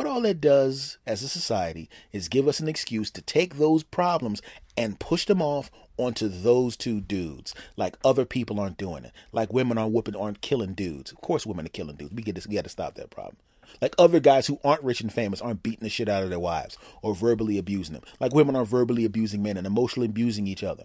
[0.00, 3.82] But all it does as a society is give us an excuse to take those
[3.82, 4.40] problems
[4.74, 7.54] and push them off onto those two dudes.
[7.76, 9.12] Like other people aren't doing it.
[9.30, 11.12] Like women aren't whooping, aren't killing dudes.
[11.12, 12.14] Of course, women are killing dudes.
[12.14, 12.46] We get this.
[12.46, 13.36] We got to stop that problem.
[13.82, 16.40] Like other guys who aren't rich and famous aren't beating the shit out of their
[16.40, 18.04] wives or verbally abusing them.
[18.20, 20.84] Like women are verbally abusing men and emotionally abusing each other.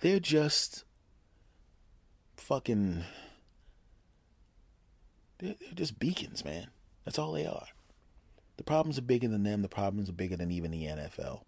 [0.00, 0.84] They're just
[2.38, 3.04] fucking
[5.38, 6.68] They're, they're just beacons, man.
[7.04, 7.66] That's all they are.
[8.56, 9.62] The problems are bigger than them.
[9.62, 11.42] The problems are bigger than even the NFL.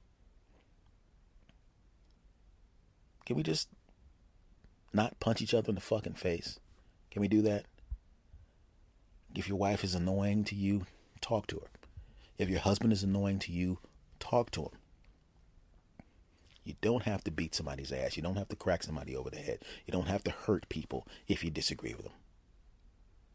[3.24, 3.68] Can we just
[4.92, 6.58] not punch each other in the fucking face?
[7.10, 7.66] Can we do that?
[9.34, 10.86] If your wife is annoying to you,
[11.20, 11.68] talk to her.
[12.38, 13.78] If your husband is annoying to you,
[14.20, 14.70] talk to him.
[16.64, 18.16] You don't have to beat somebody's ass.
[18.16, 19.64] You don't have to crack somebody over the head.
[19.86, 22.12] You don't have to hurt people if you disagree with them.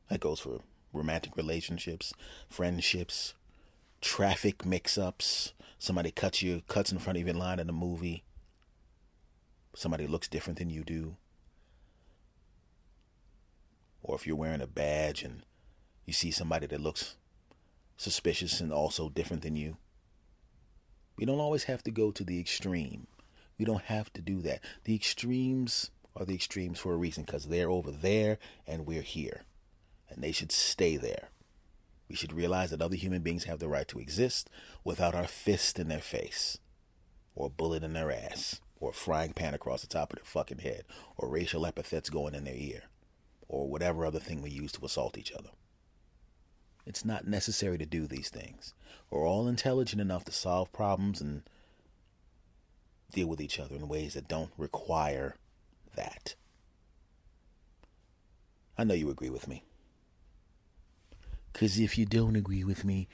[0.09, 0.59] That goes for
[0.91, 2.13] romantic relationships,
[2.49, 3.33] friendships,
[4.01, 5.53] traffic mix-ups.
[5.79, 8.23] Somebody cuts you, cuts in front of you in line in a movie.
[9.75, 11.15] Somebody looks different than you do.
[14.01, 15.43] Or if you're wearing a badge and
[16.05, 17.15] you see somebody that looks
[17.97, 19.77] suspicious and also different than you.
[21.17, 23.07] We don't always have to go to the extreme.
[23.57, 24.61] We don't have to do that.
[24.83, 29.43] The extremes are the extremes for a reason because they're over there and we're here.
[30.13, 31.29] And they should stay there.
[32.07, 34.49] We should realize that other human beings have the right to exist
[34.83, 36.59] without our fist in their face,
[37.35, 40.25] or a bullet in their ass, or a frying pan across the top of their
[40.25, 40.83] fucking head,
[41.17, 42.83] or racial epithets going in their ear,
[43.47, 45.49] or whatever other thing we use to assault each other.
[46.85, 48.73] It's not necessary to do these things.
[49.09, 51.43] We're all intelligent enough to solve problems and
[53.13, 55.37] deal with each other in ways that don't require
[55.95, 56.35] that.
[58.77, 59.63] I know you agree with me.
[61.53, 63.07] Because if you don't agree with me,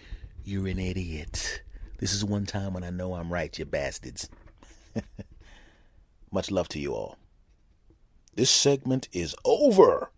[0.43, 1.61] you're an idiot.
[1.99, 4.29] This is one time when I know I'm right, you bastards.
[6.31, 7.17] Much love to you all.
[8.35, 10.11] This segment is over.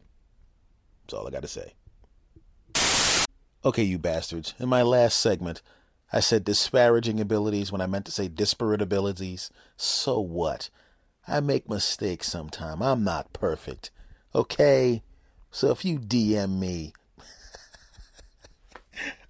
[1.04, 1.74] That's all I got to say.
[3.66, 4.54] Okay, you bastards.
[4.60, 5.62] In my last segment,
[6.14, 9.50] I said disparaging abilities when I meant to say disparate abilities.
[9.78, 10.70] So what?
[11.28, 12.82] I make mistakes sometime.
[12.82, 13.92] I'm not perfect.
[14.36, 15.02] Okay?
[15.52, 16.94] So if you DM me.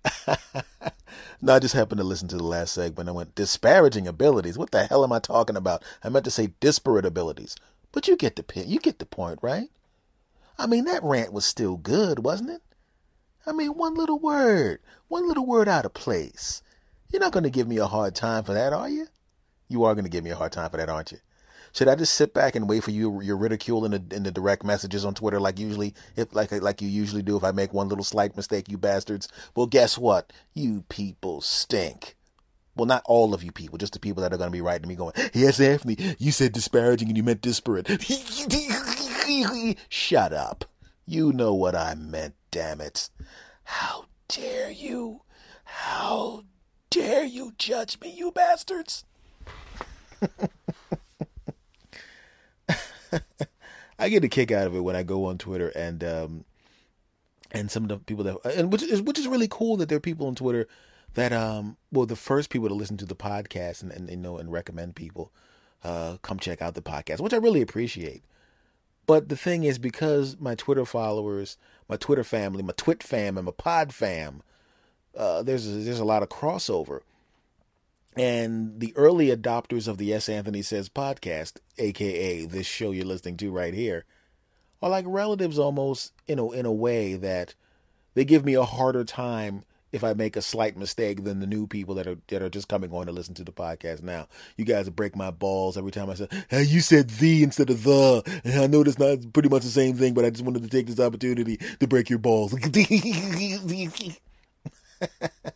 [1.42, 3.10] no, I just happened to listen to the last segment.
[3.10, 4.58] I went, disparaging abilities?
[4.58, 5.84] What the hell am I talking about?
[6.04, 7.56] I meant to say disparate abilities.
[7.92, 8.70] But you get the pin.
[8.70, 9.70] You get the point, right?
[10.58, 12.62] I mean, that rant was still good, wasn't it?
[13.46, 16.62] I mean, one little word, one little word out of place.
[17.12, 19.08] You're not going to give me a hard time for that, are you?
[19.68, 21.18] You are going to give me a hard time for that, aren't you?
[21.74, 24.32] Should I just sit back and wait for you your ridicule in the in the
[24.32, 27.74] direct messages on Twitter like usually if like like you usually do if I make
[27.74, 29.28] one little slight mistake, you bastards?
[29.56, 30.34] Well, guess what?
[30.54, 32.16] You people stink.
[32.76, 34.88] Well, not all of you people, just the people that are going to be writing
[34.88, 37.88] me going, "Yes, Anthony, you said disparaging and you meant disparate."
[39.90, 40.66] Shut up.
[41.06, 43.10] You know what I meant, damn it.
[43.64, 45.24] How dare you?
[45.66, 46.44] How
[46.90, 49.04] dare you judge me, you bastards?
[54.00, 56.46] I get a kick out of it when I go on Twitter and um,
[57.52, 59.98] and some of the people that and which is which is really cool that there
[59.98, 60.68] are people on Twitter
[61.14, 64.38] that um well the first people to listen to the podcast and, and you know
[64.38, 65.32] and recommend people
[65.84, 68.24] uh come check out the podcast, which I really appreciate.
[69.08, 71.58] But the thing is because my Twitter followers,
[71.90, 74.44] my Twitter family, my Twit fam and my Pod fam,
[75.18, 77.02] uh, there's a, there's a lot of crossover.
[78.18, 80.28] And the early adopters of the S.
[80.28, 84.06] Anthony Says podcast, aka this show you're listening to right here,
[84.82, 87.56] are like relatives almost in a in a way that
[88.14, 91.68] they give me a harder time if I make a slight mistake than the new
[91.68, 94.28] people that are that are just coming on to listen to the podcast now.
[94.58, 97.84] You guys break my balls every time I say, hey, you said the instead of
[97.84, 98.42] the.
[98.44, 100.70] And I know that's not pretty much the same thing, but I just wanted to
[100.70, 102.54] take this opportunity to break your balls.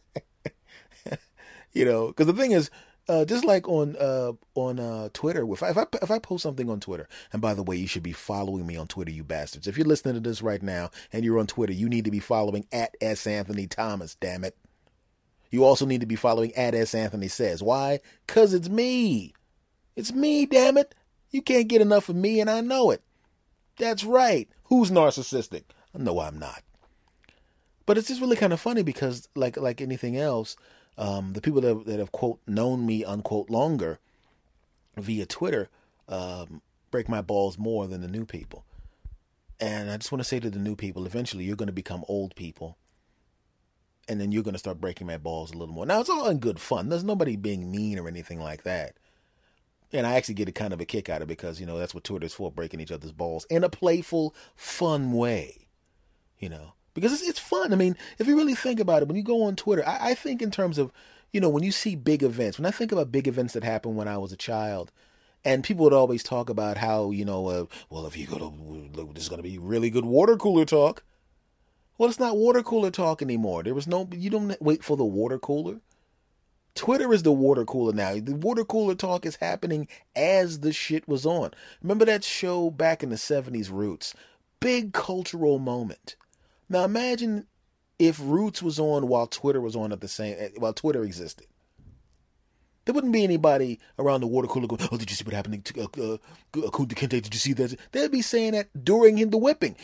[1.76, 2.72] you know, because the thing is,
[3.08, 6.42] uh, just like on uh, on uh, Twitter, if I, if I if I post
[6.42, 9.24] something on Twitter, and by the way, you should be following me on Twitter, you
[9.24, 9.68] bastards.
[9.68, 12.20] If you're listening to this right now and you're on Twitter, you need to be
[12.20, 14.16] following at S Anthony Thomas.
[14.16, 14.58] Damn it!
[15.52, 17.62] You also need to be following at S Anthony Says.
[17.62, 18.00] Why?
[18.26, 19.34] Cause it's me.
[19.96, 20.48] It's me.
[20.48, 20.96] Damn it!
[21.30, 23.04] You can't get enough of me, and I know it.
[23.78, 24.50] That's right.
[24.66, 25.64] Who's narcissistic?
[25.94, 26.64] No, I'm not.
[27.86, 30.56] But it's just really kind of funny because, like like anything else,
[30.98, 34.00] um, the people that, that have quote known me unquote longer
[34.98, 35.70] via Twitter
[36.08, 38.66] um, break my balls more than the new people.
[39.60, 42.04] And I just want to say to the new people, eventually you're going to become
[42.08, 42.78] old people.
[44.08, 45.86] And then you're going to start breaking my balls a little more.
[45.86, 46.90] Now, it's all in good fun.
[46.90, 48.98] There's nobody being mean or anything like that.
[49.92, 51.80] And I actually get a kind of a kick out of it because, you know,
[51.80, 55.68] that's what Twitter's for, breaking each other's balls in a playful, fun way.
[56.38, 57.72] You know, because it's, it's fun.
[57.72, 60.14] I mean, if you really think about it, when you go on Twitter, I, I
[60.16, 60.92] think in terms of,
[61.32, 63.96] you know, when you see big events, when I think about big events that happened
[63.96, 64.92] when I was a child,
[65.44, 69.12] and people would always talk about how, you know, uh, well, if you go to,
[69.14, 71.04] there's going to be really good water cooler talk.
[71.98, 73.62] Well, it's not water cooler talk anymore.
[73.62, 75.82] There was no, you don't wait for the water cooler.
[76.74, 78.16] Twitter is the water cooler now.
[78.16, 81.52] The water cooler talk is happening as the shit was on.
[81.82, 84.14] Remember that show back in the 70s, Roots?
[84.60, 86.18] Big cultural moment.
[86.70, 87.48] Now imagine
[88.00, 91.48] if Roots was on while Twitter was on at the same, while Twitter existed.
[92.86, 95.66] There wouldn't be anybody around the water cooler going, "Oh, did you see what happened
[95.66, 96.18] to uh, uh,
[96.54, 97.22] Kunta Kinte?
[97.22, 99.76] Did you see that?" They'd be saying that during the whipping.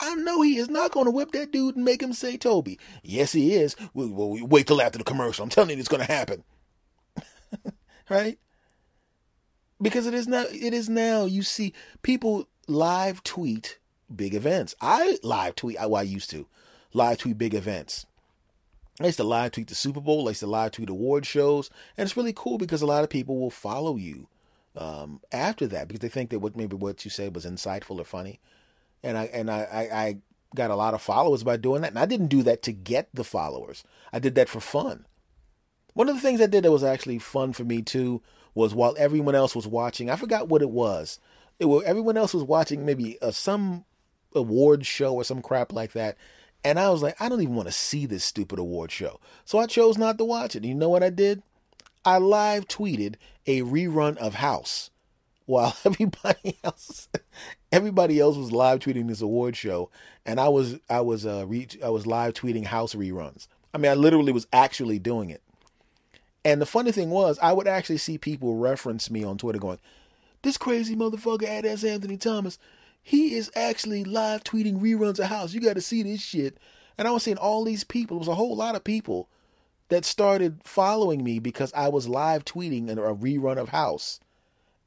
[0.00, 2.78] I know he is not going to whip that dude and make him say Toby.
[3.02, 3.74] Yes, he is.
[3.94, 5.42] Well, we wait till after the commercial.
[5.42, 6.44] I'm telling you, it's going to happen.
[8.10, 8.38] right?
[9.82, 10.44] Because it is now.
[10.50, 11.24] It is now.
[11.24, 13.78] You see people live tweet
[14.14, 14.74] big events.
[14.80, 15.76] I live tweet.
[15.78, 16.46] Well, I used to
[16.92, 18.06] live tweet big events.
[19.00, 20.26] I used to live tweet the Super Bowl.
[20.26, 23.10] I used to live tweet award shows, and it's really cool because a lot of
[23.10, 24.28] people will follow you
[24.76, 28.04] um, after that because they think that what maybe what you said was insightful or
[28.04, 28.40] funny,
[29.02, 30.18] and I and I, I, I
[30.54, 31.90] got a lot of followers by doing that.
[31.90, 33.84] And I didn't do that to get the followers.
[34.12, 35.06] I did that for fun.
[35.94, 38.22] One of the things I did that was actually fun for me too
[38.54, 40.10] was while everyone else was watching.
[40.10, 41.18] I forgot what it was.
[41.58, 43.84] It was everyone else was watching maybe uh, some
[44.34, 46.16] award show or some crap like that.
[46.64, 49.20] And I was like, I don't even want to see this stupid award show.
[49.44, 50.64] So I chose not to watch it.
[50.64, 51.42] You know what I did?
[52.04, 53.14] I live tweeted
[53.46, 54.90] a rerun of House
[55.46, 57.08] while everybody else
[57.72, 59.90] everybody else was live tweeting this award show
[60.24, 63.48] and I was I was uh re- I was live tweeting House reruns.
[63.74, 65.42] I mean, I literally was actually doing it.
[66.44, 69.78] And the funny thing was, I would actually see people reference me on Twitter going,
[70.42, 71.84] "This crazy motherfucker at S.
[71.84, 72.58] Anthony Thomas
[73.08, 75.54] he is actually live tweeting reruns of House.
[75.54, 76.58] You got to see this shit.
[76.98, 78.18] And I was seeing all these people.
[78.18, 79.30] It was a whole lot of people
[79.88, 84.20] that started following me because I was live tweeting a rerun of House.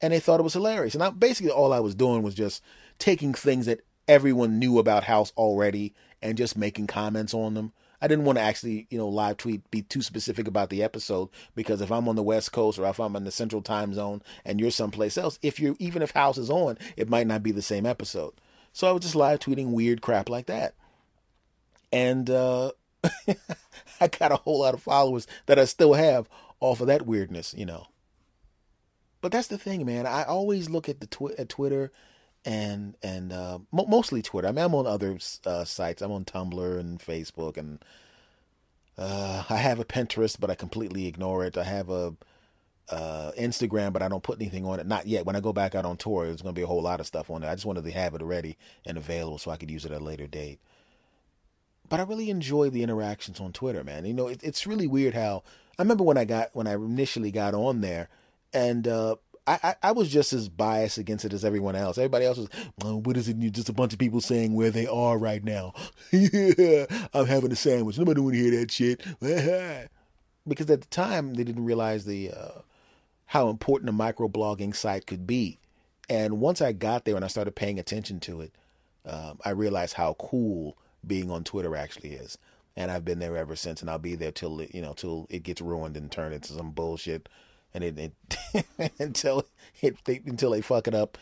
[0.00, 0.94] And they thought it was hilarious.
[0.94, 2.62] And I, basically, all I was doing was just
[3.00, 7.72] taking things that everyone knew about House already and just making comments on them.
[8.02, 11.28] I didn't want to actually, you know, live tweet, be too specific about the episode
[11.54, 14.22] because if I'm on the West Coast or if I'm in the Central Time Zone
[14.44, 17.52] and you're someplace else, if you're even if House is on, it might not be
[17.52, 18.34] the same episode.
[18.72, 20.74] So I was just live tweeting weird crap like that,
[21.92, 22.72] and uh,
[24.00, 27.54] I got a whole lot of followers that I still have off of that weirdness,
[27.56, 27.86] you know.
[29.20, 30.06] But that's the thing, man.
[30.06, 31.92] I always look at the twi- at Twitter
[32.44, 34.48] and and uh, mo- mostly Twitter.
[34.48, 36.02] I mean, I'm on other uh, sites.
[36.02, 37.84] I'm on Tumblr and Facebook, and
[38.98, 41.56] uh, I have a Pinterest, but I completely ignore it.
[41.56, 42.14] I have a
[42.88, 44.86] uh, Instagram, but I don't put anything on it.
[44.86, 45.24] Not yet.
[45.24, 47.06] When I go back out on tour, there's going to be a whole lot of
[47.06, 47.48] stuff on it.
[47.48, 50.00] I just wanted to have it ready and available so I could use it at
[50.00, 50.60] a later date.
[51.88, 54.04] But I really enjoy the interactions on Twitter, man.
[54.04, 55.42] You know, it, it's really weird how
[55.78, 58.08] I remember when I got when I initially got on there,
[58.52, 61.98] and uh, I, I, I, was just as biased against it as everyone else.
[61.98, 63.38] Everybody else was, what is it?
[63.50, 65.74] Just a bunch of people saying where they are right now.
[66.12, 67.98] yeah, I'm having a sandwich.
[67.98, 69.00] Nobody want to hear that shit.
[70.46, 72.60] because at the time they didn't realize the uh,
[73.26, 75.58] how important a microblogging site could be.
[76.08, 78.52] And once I got there and I started paying attention to it,
[79.06, 80.76] um, I realized how cool
[81.06, 82.38] being on Twitter actually is.
[82.76, 85.42] And I've been there ever since, and I'll be there till you know till it
[85.42, 87.28] gets ruined and turned into some bullshit
[87.74, 89.46] and it, it until
[89.80, 91.18] it they, until they fuck it up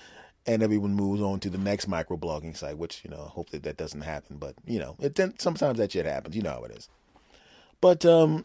[0.47, 3.77] and everyone moves on to the next microblogging site, which you know, hope that that
[3.77, 4.37] doesn't happen.
[4.37, 6.37] But you know, it then sometimes that shit happens.
[6.37, 6.89] You know how it is.
[7.81, 8.45] But um,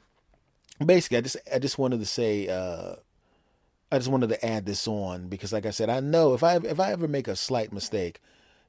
[0.83, 2.95] basically, I just I just wanted to say uh,
[3.91, 6.57] I just wanted to add this on because, like I said, I know if I
[6.57, 8.19] if I ever make a slight mistake,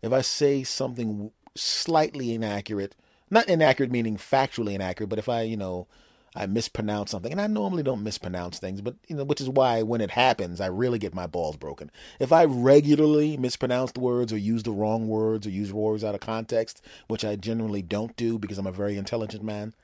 [0.02, 2.94] if I say something slightly inaccurate,
[3.30, 5.88] not inaccurate meaning factually inaccurate, but if I you know
[6.36, 9.82] I mispronounce something, and I normally don't mispronounce things, but you know, which is why
[9.82, 11.90] when it happens, I really get my balls broken.
[12.20, 16.14] If I regularly mispronounce the words or use the wrong words or use words out
[16.14, 19.74] of context, which I generally don't do because I'm a very intelligent man,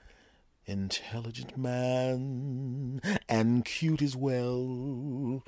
[0.67, 5.43] intelligent man and cute as well.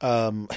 [0.00, 0.48] Um,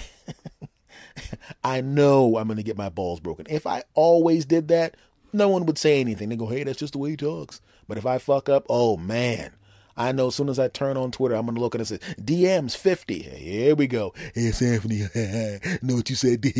[1.63, 3.45] I know I'm going to get my balls broken.
[3.49, 4.95] If I always did that,
[5.31, 6.29] no one would say anything.
[6.29, 8.97] They go, "Hey, that's just the way he talks." But if I fuck up, oh
[8.97, 9.51] man,
[9.97, 11.99] I know as soon as I turn on Twitter, I'm gonna look and it says
[12.19, 13.19] DMs 50.
[13.19, 14.13] Here we go.
[14.33, 15.03] Hey, Anthony.
[15.81, 16.43] know what you said?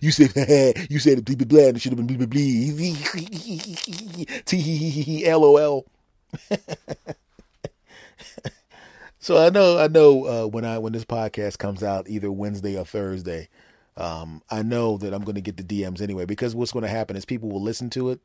[0.00, 0.32] You said
[0.90, 1.60] you said blah blah blah.
[1.60, 2.40] It should have been blah blah blah.
[5.36, 5.86] LOL.
[9.26, 12.78] So I know I know uh, when I when this podcast comes out either Wednesday
[12.78, 13.48] or Thursday,
[13.96, 16.88] um, I know that I'm going to get the DMs anyway because what's going to
[16.88, 18.20] happen is people will listen to it,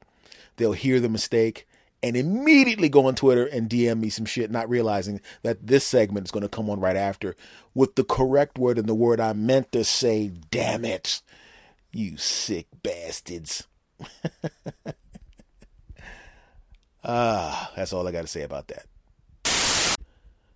[0.57, 1.67] they'll hear the mistake,
[2.03, 6.27] and immediately go on Twitter and DM me some shit, not realizing that this segment
[6.27, 7.35] is going to come on right after
[7.73, 10.31] with the correct word and the word I meant to say.
[10.49, 11.21] Damn it,
[11.91, 13.67] you sick bastards.
[17.03, 18.85] Ah, that's all I got to say about that.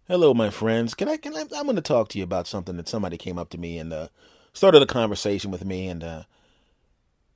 [0.07, 0.93] Hello, my friends.
[0.93, 1.17] Can I?
[1.17, 1.41] Can I?
[1.55, 3.91] I'm going to talk to you about something that somebody came up to me and
[3.91, 4.07] uh,
[4.53, 6.23] started a conversation with me, and uh,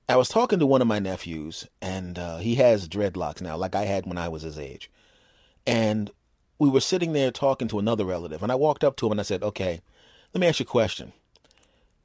[0.10, 3.76] I was talking to one of my nephews, and uh, he has dreadlocks now, like
[3.76, 4.90] I had when I was his age,
[5.68, 6.10] and
[6.58, 9.20] we were sitting there talking to another relative, and I walked up to him and
[9.20, 9.82] I said, "Okay,
[10.34, 11.14] let me ask you a question."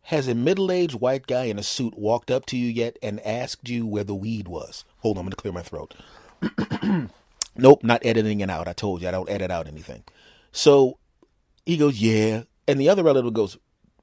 [0.09, 3.24] Has a middle aged white guy in a suit walked up to you yet and
[3.26, 4.84] asked you where the weed was?
[4.98, 5.94] Hold on, I'm going to clear my throat.
[7.57, 8.68] nope, not editing it out.
[8.68, 10.05] I told you I don't edit out anything.
[10.52, 10.98] So
[11.64, 12.42] he goes, Yeah.
[12.68, 13.57] And the other relative goes,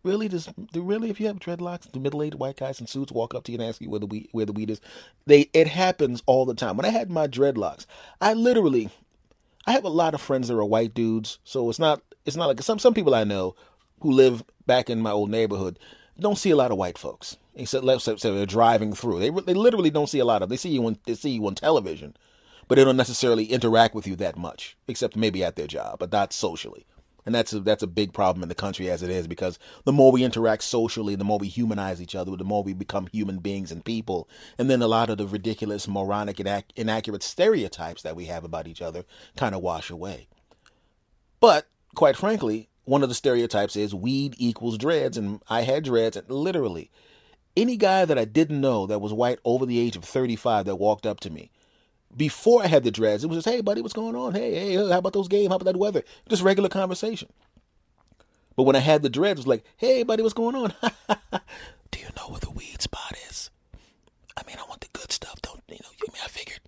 [0.03, 0.27] Really?
[0.27, 0.41] Do
[0.81, 3.51] really if you have dreadlocks, the middle aged white guys in suits walk up to
[3.51, 4.81] you and ask you where the weed where the weed is?
[5.27, 6.75] They it happens all the time.
[6.75, 7.85] When I had my dreadlocks,
[8.19, 8.89] I literally
[9.67, 12.47] I have a lot of friends that are white dudes, so it's not it's not
[12.47, 13.55] like some some people I know
[13.99, 15.77] who live back in my old neighborhood
[16.19, 17.37] don't see a lot of white folks.
[17.55, 19.19] Except say they're driving through.
[19.19, 20.49] They they literally don't see a lot of.
[20.49, 22.15] They see you on they see you on television,
[22.67, 26.11] but they don't necessarily interact with you that much, except maybe at their job, but
[26.11, 26.85] not socially.
[27.25, 29.91] And that's a, that's a big problem in the country as it is because the
[29.91, 33.39] more we interact socially, the more we humanize each other, the more we become human
[33.39, 34.27] beings and people.
[34.57, 38.67] And then a lot of the ridiculous, moronic, and inaccurate stereotypes that we have about
[38.67, 39.05] each other
[39.37, 40.27] kind of wash away.
[41.39, 46.17] But quite frankly, one of the stereotypes is weed equals dreads, and I had dreads,
[46.17, 46.89] and literally
[47.55, 50.77] any guy that I didn't know that was white over the age of 35 that
[50.77, 51.51] walked up to me
[52.15, 54.33] before I had the dreads, it was just, hey, buddy, what's going on?
[54.33, 55.49] Hey, hey, uh, how about those games?
[55.49, 56.03] How about that weather?
[56.29, 57.29] Just regular conversation.
[58.55, 60.73] But when I had the dreads, it was like, hey, buddy, what's going on?
[61.91, 63.49] Do you know where the weed spot is?
[64.37, 65.41] I mean, I want the good stuff.
[65.41, 66.59] Don't, you know, I mean, I figured,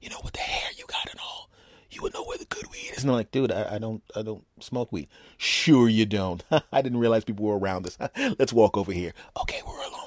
[0.00, 1.48] you know, with the hair you got and all,
[1.90, 3.02] you would know where the good weed is.
[3.02, 5.08] And I'm like, dude, I, I don't, I don't smoke weed.
[5.36, 6.42] Sure you don't.
[6.72, 7.98] I didn't realize people were around us.
[8.38, 9.12] Let's walk over here.
[9.40, 9.97] Okay, we're alone.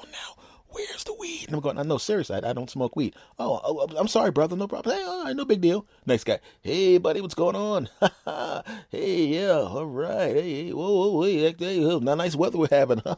[0.72, 1.44] Where's the weed?
[1.46, 3.14] And I'm going, no, seriously, I, I don't smoke weed.
[3.38, 4.56] Oh, oh, I'm sorry, brother.
[4.56, 4.96] No problem.
[4.96, 5.86] Hey, all right, no big deal.
[6.06, 7.88] Next guy, hey, buddy, what's going on?
[8.90, 10.34] hey, yeah, all right.
[10.34, 13.02] Hey, hey whoa, whoa, hey, hey, hey, nice weather we're having.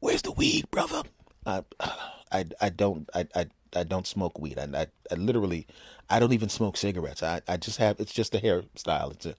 [0.00, 1.02] Where's the weed, brother?
[1.46, 1.62] I,
[2.30, 4.58] I, I don't, I, I, I don't smoke weed.
[4.58, 5.66] I, I, I literally,
[6.10, 7.22] I don't even smoke cigarettes.
[7.22, 9.12] I, I just have, it's just a hairstyle.
[9.12, 9.36] It's a,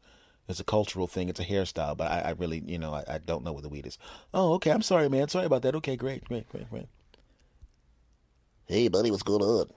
[0.47, 1.29] it's a cultural thing.
[1.29, 3.69] It's a hairstyle, but I, I really, you know, I, I, don't know what the
[3.69, 3.97] weed is.
[4.33, 4.71] Oh, okay.
[4.71, 5.27] I'm sorry, man.
[5.27, 5.75] Sorry about that.
[5.75, 6.87] Okay, great, great, great, great.
[8.65, 9.69] Hey, buddy, what's going on?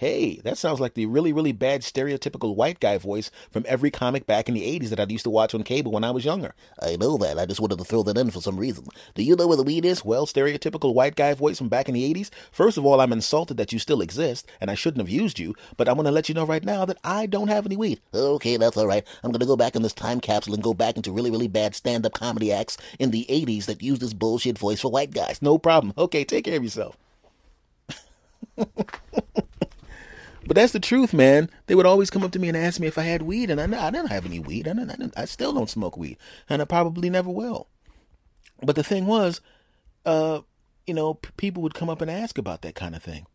[0.00, 4.26] Hey, that sounds like the really, really bad stereotypical white guy voice from every comic
[4.26, 6.54] back in the 80s that I used to watch on cable when I was younger.
[6.82, 7.38] I know that.
[7.38, 8.86] I just wanted to throw that in for some reason.
[9.14, 10.02] Do you know where the weed is?
[10.02, 12.30] Well, stereotypical white guy voice from back in the 80s.
[12.50, 15.54] First of all, I'm insulted that you still exist, and I shouldn't have used you,
[15.76, 18.00] but I want to let you know right now that I don't have any weed.
[18.14, 19.06] Okay, that's all right.
[19.22, 21.46] I'm going to go back in this time capsule and go back into really, really
[21.46, 25.10] bad stand up comedy acts in the 80s that used this bullshit voice for white
[25.10, 25.42] guys.
[25.42, 25.92] No problem.
[25.98, 26.96] Okay, take care of yourself.
[30.46, 31.50] But that's the truth, man.
[31.66, 33.60] They would always come up to me and ask me if I had weed, and
[33.60, 34.66] I, I didn't have any weed.
[34.66, 36.16] I, didn't, I, didn't, I still don't smoke weed,
[36.48, 37.68] and I probably never will.
[38.62, 39.40] But the thing was,
[40.04, 40.40] uh,
[40.86, 43.26] you know, p- people would come up and ask about that kind of thing.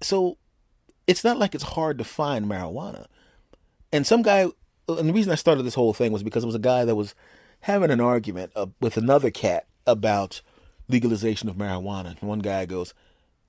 [0.00, 0.38] So
[1.06, 3.06] it's not like it's hard to find marijuana.
[3.92, 4.48] And some guy,
[4.88, 6.96] and the reason I started this whole thing was because it was a guy that
[6.96, 7.14] was
[7.60, 10.42] having an argument uh, with another cat about
[10.88, 12.20] legalization of marijuana.
[12.20, 12.92] And one guy goes,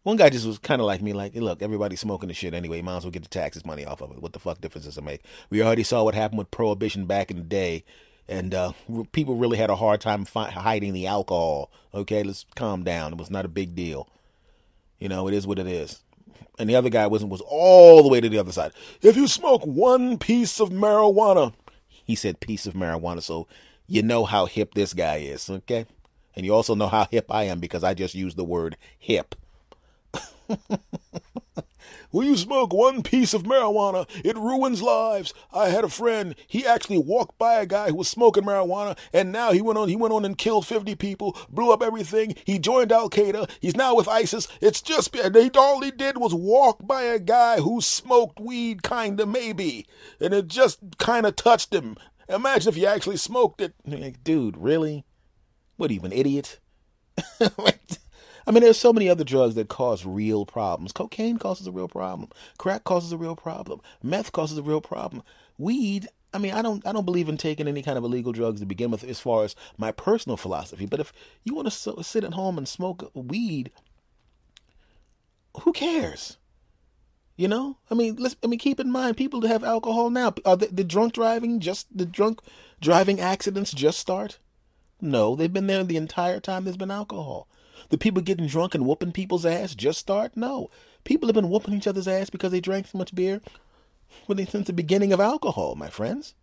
[0.05, 2.79] one guy just was kind of like me, like, look, everybody's smoking the shit anyway.
[2.79, 4.21] Might as well get the taxes money off of it.
[4.21, 5.21] What the fuck difference does it make?
[5.49, 7.83] We already saw what happened with prohibition back in the day,
[8.27, 8.73] and uh,
[9.13, 11.71] people really had a hard time fi- hiding the alcohol.
[11.91, 13.13] Okay, let's calm down.
[13.13, 14.07] It was not a big deal.
[14.99, 16.03] You know, it is what it is.
[16.59, 18.73] And the other guy wasn't was all the way to the other side.
[19.01, 21.55] If you smoke one piece of marijuana,
[21.89, 23.47] he said piece of marijuana, so
[23.87, 25.49] you know how hip this guy is.
[25.49, 25.87] Okay,
[26.35, 29.33] and you also know how hip I am because I just used the word hip.
[32.11, 35.33] when you smoke one piece of marijuana, it ruins lives.
[35.53, 39.31] I had a friend, he actually walked by a guy who was smoking marijuana, and
[39.31, 42.35] now he went on he went on and killed 50 people, blew up everything.
[42.45, 43.49] He joined Al Qaeda.
[43.59, 44.47] He's now with ISIS.
[44.61, 49.25] It's just they all he did was walk by a guy who smoked weed kinda
[49.25, 49.85] maybe.
[50.19, 51.97] And it just kinda touched him.
[52.27, 53.73] Imagine if you actually smoked it.
[53.85, 55.05] Like, dude, really?
[55.77, 56.59] What are you, idiot?
[58.47, 60.91] I mean, there's so many other drugs that cause real problems.
[60.91, 62.29] Cocaine causes a real problem.
[62.57, 63.81] Crack causes a real problem.
[64.03, 65.23] Meth causes a real problem.
[65.57, 68.59] Weed, I mean, I don't, I don't believe in taking any kind of illegal drugs
[68.59, 70.85] to begin with, as far as my personal philosophy.
[70.85, 71.11] But if
[71.43, 73.71] you want to sit at home and smoke weed,
[75.61, 76.37] who cares?
[77.37, 78.37] You know, I mean, let's.
[78.43, 81.59] I mean, keep in mind, people that have alcohol now are the, the drunk driving
[81.59, 82.39] just the drunk
[82.79, 84.39] driving accidents just start.
[85.01, 86.63] No, they've been there the entire time.
[86.63, 87.49] There's been alcohol.
[87.89, 90.35] The people getting drunk and whooping people's ass just start?
[90.35, 90.69] No.
[91.03, 93.41] People have been whooping each other's ass because they drank so much beer
[94.27, 96.33] Well, they since the beginning of alcohol, my friends.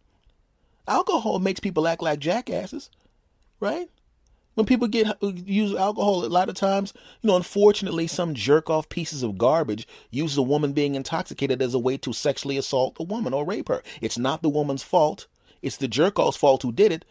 [0.87, 2.91] Alcohol makes people act like jackasses,
[3.61, 3.89] right?
[4.55, 8.69] When people get uh, use alcohol, a lot of times, you know, unfortunately, some jerk
[8.69, 12.97] off pieces of garbage uses a woman being intoxicated as a way to sexually assault
[13.01, 13.83] a woman or rape her.
[14.01, 15.27] It's not the woman's fault.
[15.63, 17.05] It's the jerk off's fault who did it.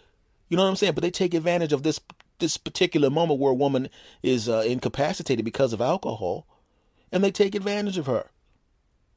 [0.49, 0.93] You know what I'm saying?
[0.93, 1.99] But they take advantage of this
[2.41, 3.89] this particular moment where a woman
[4.21, 6.45] is uh, incapacitated because of alcohol,
[7.11, 8.29] and they take advantage of her.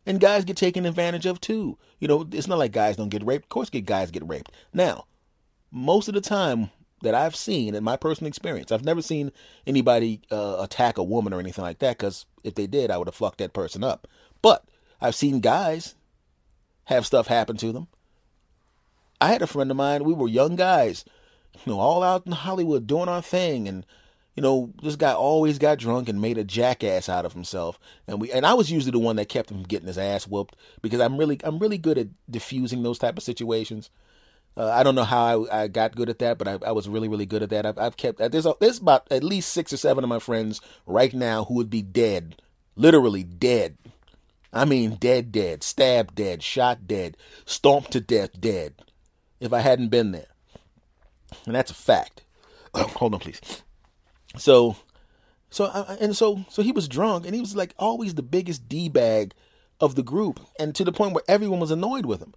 [0.07, 1.79] And guys get taken advantage of too.
[1.99, 3.47] You know, it's not like guys don't get raped.
[3.47, 4.53] Of course, guys get raped.
[4.73, 5.07] Now,
[5.73, 6.71] most of the time,
[7.05, 8.73] that I've seen in my personal experience.
[8.73, 9.31] I've never seen
[9.67, 13.07] anybody uh, attack a woman or anything like that because if they did, I would
[13.09, 14.09] have fucked that person up.
[14.43, 14.65] But
[15.01, 15.95] I've seen guys
[16.85, 17.89] have stuff happen to them.
[19.21, 21.05] I had a friend of mine, we were young guys,
[21.65, 23.85] you know, all out in Hollywood doing our thing and
[24.37, 27.79] you know, this guy always got drunk and made a jackass out of himself.
[28.09, 30.57] And we and I was usually the one that kept him getting his ass whooped
[30.83, 33.91] because I'm really I'm really good at diffusing those type of situations.
[34.57, 36.89] Uh, I don't know how I, I, got good at that, but I, I, was
[36.89, 37.67] really, really good at that.
[37.67, 40.61] I've, I've kept there's a, there's about at least six or seven of my friends
[40.87, 42.41] right now who would be dead,
[42.77, 43.77] literally dead.
[44.53, 48.75] I mean, dead, dead, stabbed, dead, shot, dead, stomped to death, dead.
[49.41, 50.29] If I hadn't been there,
[51.47, 52.23] and that's a fact.
[52.75, 53.41] hold on, please.
[54.37, 54.77] So,
[55.51, 55.67] so
[56.01, 59.33] and so so he was drunk, and he was like always the biggest d bag
[59.81, 62.35] of the group, and to the point where everyone was annoyed with him.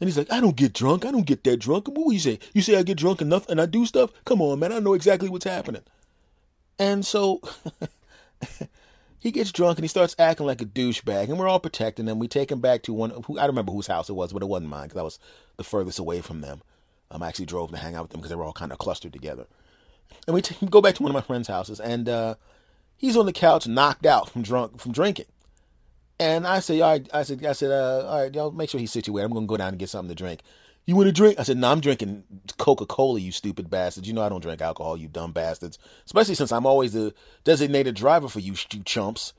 [0.00, 1.04] And he's like, I don't get drunk.
[1.04, 1.86] I don't get that drunk.
[1.88, 2.38] What you say?
[2.52, 4.10] You say I get drunk enough and I do stuff?
[4.24, 4.72] Come on, man.
[4.72, 5.82] I know exactly what's happening.
[6.78, 7.40] And so
[9.20, 11.28] he gets drunk and he starts acting like a douchebag.
[11.28, 12.18] And we're all protecting him.
[12.18, 14.42] We take him back to one, who, I don't remember whose house it was, but
[14.42, 15.18] it wasn't mine because I was
[15.56, 16.60] the furthest away from them.
[17.10, 18.78] Um, I actually drove to hang out with them because they were all kind of
[18.78, 19.46] clustered together.
[20.26, 22.34] And we t- go back to one of my friend's houses and uh,
[22.96, 25.26] he's on the couch knocked out from drunk from drinking.
[26.18, 28.78] And I said, all right, I said, I said, uh, all right, y'all make sure
[28.78, 29.26] he's situated.
[29.26, 30.42] I'm gonna go down and get something to drink.
[30.86, 31.38] You want to drink?
[31.38, 32.24] I said, no, I'm drinking
[32.58, 34.06] Coca Cola, you stupid bastards.
[34.06, 35.78] You know I don't drink alcohol, you dumb bastards.
[36.04, 39.32] Especially since I'm always the designated driver for you, you chumps.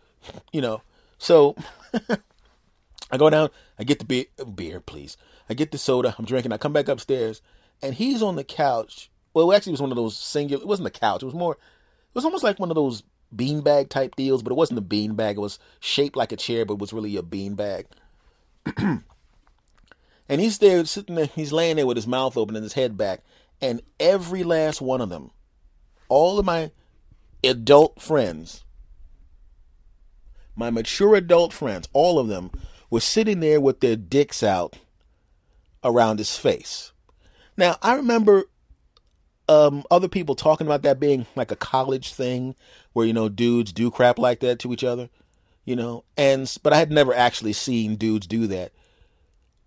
[0.52, 0.82] You know.
[1.18, 1.56] So
[3.12, 5.18] I go down, I get the beer, beer, please.
[5.50, 6.52] I get the soda, I'm drinking.
[6.52, 7.42] I come back upstairs,
[7.82, 9.10] and he's on the couch.
[9.34, 10.64] Well, actually, it was one of those singular.
[10.64, 11.22] It wasn't a couch.
[11.22, 11.54] It was more.
[11.54, 13.04] It was almost like one of those
[13.36, 15.32] beanbag type deals, but it wasn't a beanbag.
[15.32, 17.86] It was shaped like a chair, but it was really a beanbag.
[18.78, 22.98] and he's there sitting there, he's laying there with his mouth open and his head
[22.98, 23.22] back.
[23.62, 25.32] And every last one of them,
[26.10, 26.72] all of my
[27.44, 28.64] adult friends,
[30.56, 32.52] my mature adult friends, all of them
[32.90, 34.78] were sitting there with their dicks out
[35.86, 36.92] around his face.
[37.56, 38.46] Now, I remember
[39.48, 42.56] um, other people talking about that being like a college thing
[42.92, 45.10] where, you know, dudes do crap like that to each other,
[45.64, 48.74] you know, and, but I had never actually seen dudes do that.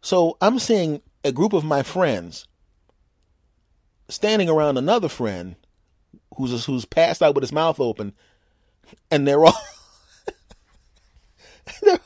[0.02, 2.46] So I'm seeing a group of my friends
[4.08, 5.54] standing around another friend
[6.36, 8.14] who's, who's passed out with his mouth open
[9.10, 9.54] and they're all,
[11.82, 12.00] they're,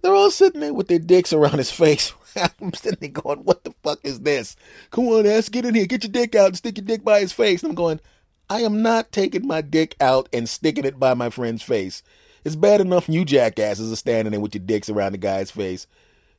[0.00, 2.12] they're all sitting there with their dicks around his face
[2.60, 4.56] I'm sitting there going, what the fuck is this?
[4.90, 7.20] Come on, ass, get in here, get your dick out and stick your dick by
[7.20, 7.62] his face.
[7.62, 8.00] And I'm going,
[8.48, 12.02] I am not taking my dick out and sticking it by my friend's face.
[12.44, 15.86] It's bad enough you jackasses are standing there with your dicks around the guy's face.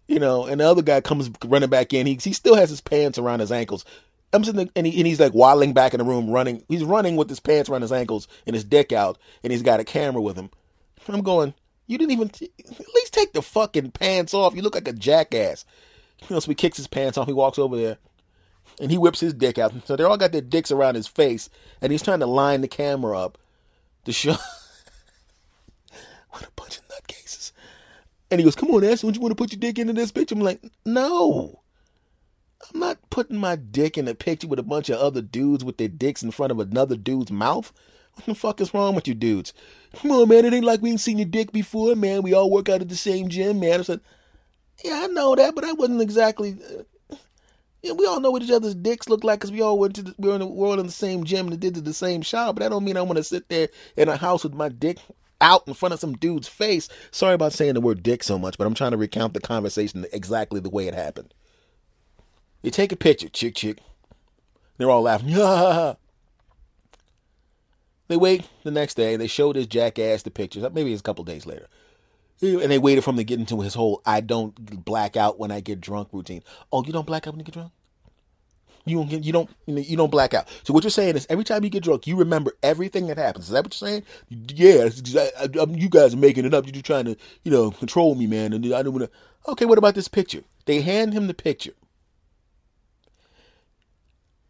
[0.07, 2.05] You know, and the other guy comes running back in.
[2.05, 3.85] He, he still has his pants around his ankles.
[4.33, 6.63] I'm sitting there, and, he, and he's like waddling back in the room, running.
[6.67, 9.79] He's running with his pants around his ankles and his dick out, and he's got
[9.79, 10.49] a camera with him.
[11.07, 11.53] I'm going,
[11.87, 14.55] you didn't even at least take the fucking pants off.
[14.55, 15.65] You look like a jackass.
[16.21, 17.27] You know, so he kicks his pants off.
[17.27, 17.97] He walks over there
[18.79, 19.73] and he whips his dick out.
[19.85, 21.49] So they all got their dicks around his face,
[21.81, 23.37] and he's trying to line the camera up
[24.05, 24.31] to show.
[26.29, 27.51] what a bunch of nutcases!
[28.31, 30.11] And he goes, "Come on, Ash, don't you want to put your dick into this
[30.11, 31.61] picture?" I'm like, "No,
[32.73, 35.77] I'm not putting my dick in a picture with a bunch of other dudes with
[35.77, 37.71] their dicks in front of another dude's mouth."
[38.15, 39.53] What the fuck is wrong with you dudes?
[39.95, 40.45] Come on, man.
[40.45, 42.21] It ain't like we ain't seen your dick before, man.
[42.21, 43.79] We all work out at the same gym, man.
[43.79, 44.01] I said,
[44.83, 46.57] yeah, I know that, but I wasn't exactly.
[46.61, 47.15] Uh,
[47.81, 50.03] yeah, we all know what each other's dicks look like because we all went to
[50.03, 52.55] the, we were in the, world in the same gym and did the same shop.
[52.55, 54.99] But that don't mean I want to sit there in a house with my dick
[55.41, 56.87] out in front of some dude's face.
[57.11, 60.05] Sorry about saying the word dick so much, but I'm trying to recount the conversation
[60.13, 61.33] exactly the way it happened.
[62.61, 63.79] You take a picture, chick, chick.
[64.77, 65.29] They're all laughing.
[65.29, 65.95] Yeah.
[68.07, 69.15] They wait the next day.
[69.15, 70.63] They show this jackass the pictures.
[70.73, 71.67] Maybe it's a couple days later.
[72.41, 75.51] And they waited for him to get into his whole "I don't black out when
[75.51, 76.43] I get drunk" routine.
[76.71, 77.71] Oh, you don't black out when you get drunk?
[78.85, 80.49] You don't get, you don't you, don't black out.
[80.63, 83.45] So what you're saying is every time you get drunk, you remember everything that happens.
[83.45, 84.03] Is that what you're saying?
[84.29, 84.89] Yeah,
[85.39, 86.65] I, I, you guys are making it up.
[86.65, 88.51] You're trying to you know control me, man.
[88.51, 89.51] And I don't want to.
[89.51, 90.43] Okay, what about this picture?
[90.65, 91.73] They hand him the picture.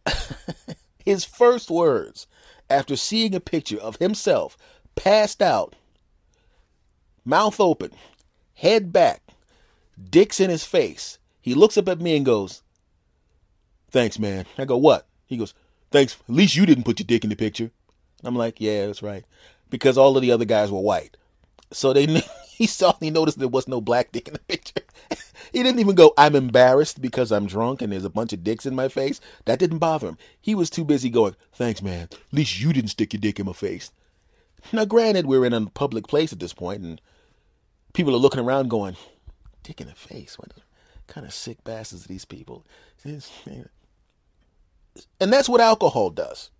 [1.06, 2.26] His first words
[2.74, 4.58] after seeing a picture of himself
[4.96, 5.76] passed out,
[7.24, 7.92] mouth open,
[8.56, 9.22] head back,
[10.10, 11.20] dicks in his face.
[11.40, 12.64] He looks up at me and goes,
[13.92, 14.46] Thanks, man.
[14.58, 15.06] I go, What?
[15.28, 15.54] He goes,
[15.92, 16.18] Thanks.
[16.28, 17.70] At least you didn't put your dick in the picture.
[18.24, 19.24] I'm like, Yeah, that's right.
[19.70, 21.16] Because all of the other guys were white.
[21.72, 22.22] So they knew,
[22.58, 24.82] he saw he noticed there was no black dick in the picture.
[25.52, 28.66] he didn't even go, I'm embarrassed because I'm drunk and there's a bunch of dicks
[28.66, 29.20] in my face.
[29.46, 30.18] That didn't bother him.
[30.40, 32.10] He was too busy going, Thanks, man.
[32.12, 33.92] At least you didn't stick your dick in my face.
[34.72, 37.02] Now, granted, we're in a public place at this point, and
[37.94, 38.96] people are looking around going,
[39.64, 40.38] Dick in the face.
[40.38, 40.54] What
[41.08, 42.66] kind of sick bastards are these people?
[43.04, 43.24] And
[45.20, 46.52] that's what alcohol does.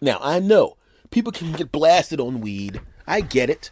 [0.00, 0.76] Now, I know
[1.10, 2.80] people can get blasted on weed.
[3.06, 3.70] I get it.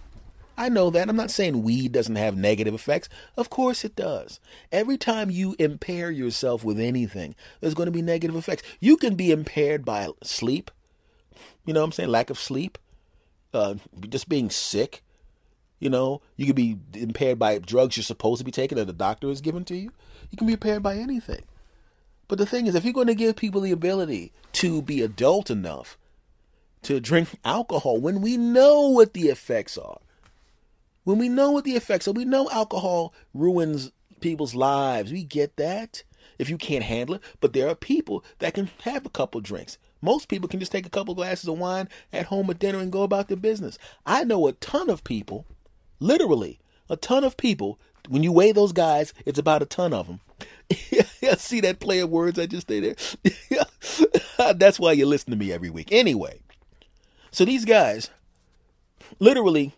[0.61, 1.09] I know that.
[1.09, 3.09] I'm not saying weed doesn't have negative effects.
[3.35, 4.41] Of course it does.
[4.71, 8.63] Every time you impair yourself with anything, there's going to be negative effects.
[8.79, 10.71] You can be impaired by sleep.
[11.65, 12.11] You know what I'm saying?
[12.11, 12.77] Lack of sleep.
[13.55, 15.03] Uh, just being sick.
[15.79, 18.93] You know, you can be impaired by drugs you're supposed to be taking that the
[18.93, 19.91] doctor has given to you.
[20.31, 21.45] You can be impaired by anything.
[22.29, 25.49] But the thing is, if you're going to give people the ability to be adult
[25.49, 25.97] enough
[26.83, 30.01] to drink alcohol when we know what the effects are,
[31.11, 33.91] when we know what the effects are, we know alcohol ruins
[34.21, 35.11] people's lives.
[35.11, 36.05] We get that
[36.39, 37.23] if you can't handle it.
[37.41, 39.77] But there are people that can have a couple drinks.
[40.01, 42.93] Most people can just take a couple glasses of wine at home at dinner and
[42.93, 43.77] go about their business.
[44.07, 45.47] I know a ton of people,
[45.99, 47.81] literally a ton of people.
[48.09, 50.21] When you weigh those guys, it's about a ton of them.
[51.39, 53.65] See that play of words I just did there?
[54.55, 55.89] That's why you listen to me every week.
[55.91, 56.41] Anyway,
[57.33, 58.11] so these guys,
[59.19, 59.75] literally,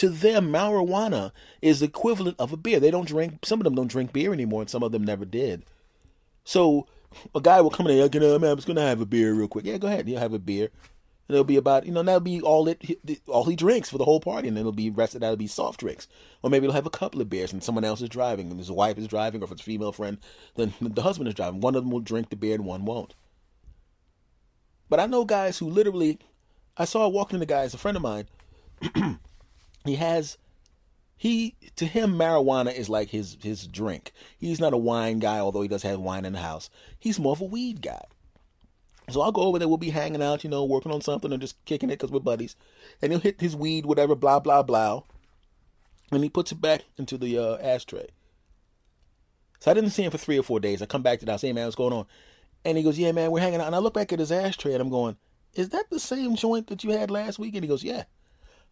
[0.00, 1.30] to them, marijuana
[1.60, 2.80] is the equivalent of a beer.
[2.80, 3.44] They don't drink.
[3.44, 5.62] Some of them don't drink beer anymore, and some of them never did.
[6.42, 6.86] So
[7.34, 9.34] a guy will come in and you know, man, I'm just gonna have a beer
[9.34, 9.66] real quick.
[9.66, 10.08] Yeah, go ahead.
[10.08, 10.70] You'll have a beer.
[11.28, 12.82] And it'll be about, you know, that'll be all it,
[13.28, 15.20] all he drinks for the whole party, and then it'll be rested.
[15.20, 16.08] That'll be soft drinks,
[16.42, 18.70] or maybe he'll have a couple of beers, and someone else is driving, and his
[18.70, 20.16] wife is driving, or if it's a female friend,
[20.56, 21.60] then the husband is driving.
[21.60, 23.14] One of them will drink the beer, and one won't.
[24.88, 26.18] But I know guys who literally,
[26.78, 28.24] I saw walking the guy, is a friend of mine.
[29.84, 30.38] he has
[31.16, 34.12] he to him marijuana is like his his drink.
[34.38, 36.70] He's not a wine guy, although he does have wine in the house.
[36.98, 38.04] He's more of a weed guy.
[39.10, 39.68] So I'll go over there.
[39.68, 42.20] We'll be hanging out, you know, working on something or just kicking it because we're
[42.20, 42.56] buddies.
[43.02, 45.02] And he'll hit his weed, whatever, blah blah blah,
[46.10, 48.08] and he puts it back into the uh, ashtray.
[49.58, 50.80] So I didn't see him for three or four days.
[50.80, 52.06] I come back to the house, hey man, what's going on?
[52.64, 53.66] And he goes, yeah man, we're hanging out.
[53.66, 55.16] And I look back at his ashtray and I'm going,
[55.54, 57.54] is that the same joint that you had last week?
[57.54, 58.04] And he goes, yeah.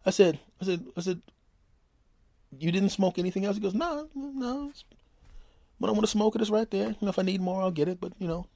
[0.05, 1.21] I said, I said, I said,
[2.57, 3.55] you didn't smoke anything else?
[3.57, 4.71] He goes, no, no.
[5.77, 6.89] When I want to smoke it, it's right there.
[6.89, 7.99] You know, if I need more, I'll get it.
[8.01, 8.47] But you know,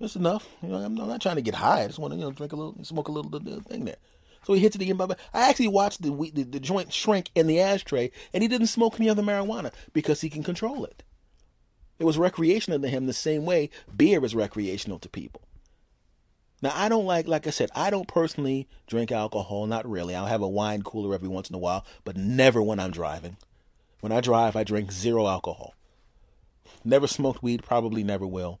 [0.00, 0.48] it's enough.
[0.62, 1.82] You know, I'm, not trying to get high.
[1.82, 3.96] I just want to, you know, drink a little, smoke a little, little thing there.
[4.44, 5.00] So he hits it again.
[5.34, 8.98] I actually watched the, the the joint shrink in the ashtray, and he didn't smoke
[8.98, 11.02] any other marijuana because he can control it.
[11.98, 15.42] It was recreational to him the same way beer is recreational to people.
[16.62, 19.66] Now I don't like, like I said, I don't personally drink alcohol.
[19.66, 20.14] Not really.
[20.14, 23.36] I'll have a wine cooler every once in a while, but never when I'm driving.
[24.00, 25.74] When I drive, I drink zero alcohol.
[26.84, 27.62] Never smoked weed.
[27.62, 28.60] Probably never will.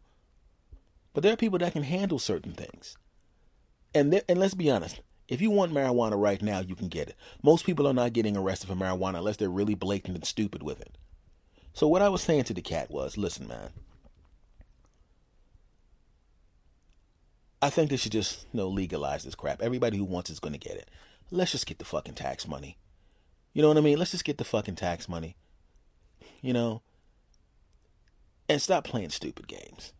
[1.14, 2.96] But there are people that can handle certain things.
[3.94, 7.16] And and let's be honest, if you want marijuana right now, you can get it.
[7.42, 10.80] Most people are not getting arrested for marijuana unless they're really blatant and stupid with
[10.80, 10.96] it.
[11.72, 13.70] So what I was saying to the cat was, listen, man.
[17.62, 19.62] I think they should just you know legalize this crap.
[19.62, 20.90] Everybody who wants it's going to get it.
[21.30, 22.78] Let's just get the fucking tax money.
[23.52, 23.98] You know what I mean?
[23.98, 25.36] Let's just get the fucking tax money.
[26.42, 26.82] You know,
[28.48, 29.92] and stop playing stupid games.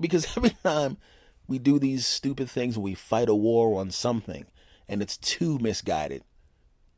[0.00, 0.96] Because every time
[1.46, 4.46] we do these stupid things, we fight a war on something,
[4.88, 6.22] and it's too misguided,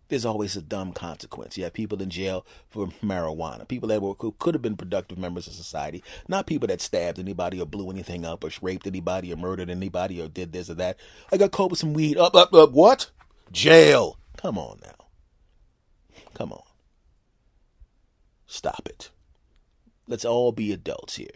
[0.08, 1.56] there's always a dumb consequence.
[1.56, 5.46] You have people in jail for marijuana, people that were, could have been productive members
[5.46, 9.36] of society, not people that stabbed anybody or blew anything up or raped anybody or
[9.36, 10.96] murdered anybody or did this or that.
[11.30, 12.16] I got caught with some weed.
[12.16, 12.72] Up, up, up.
[12.72, 13.10] What?
[13.52, 14.18] Jail.
[14.36, 15.06] Come on now.
[16.34, 16.62] Come on.
[18.46, 19.10] Stop it.
[20.06, 21.28] Let's all be adults here.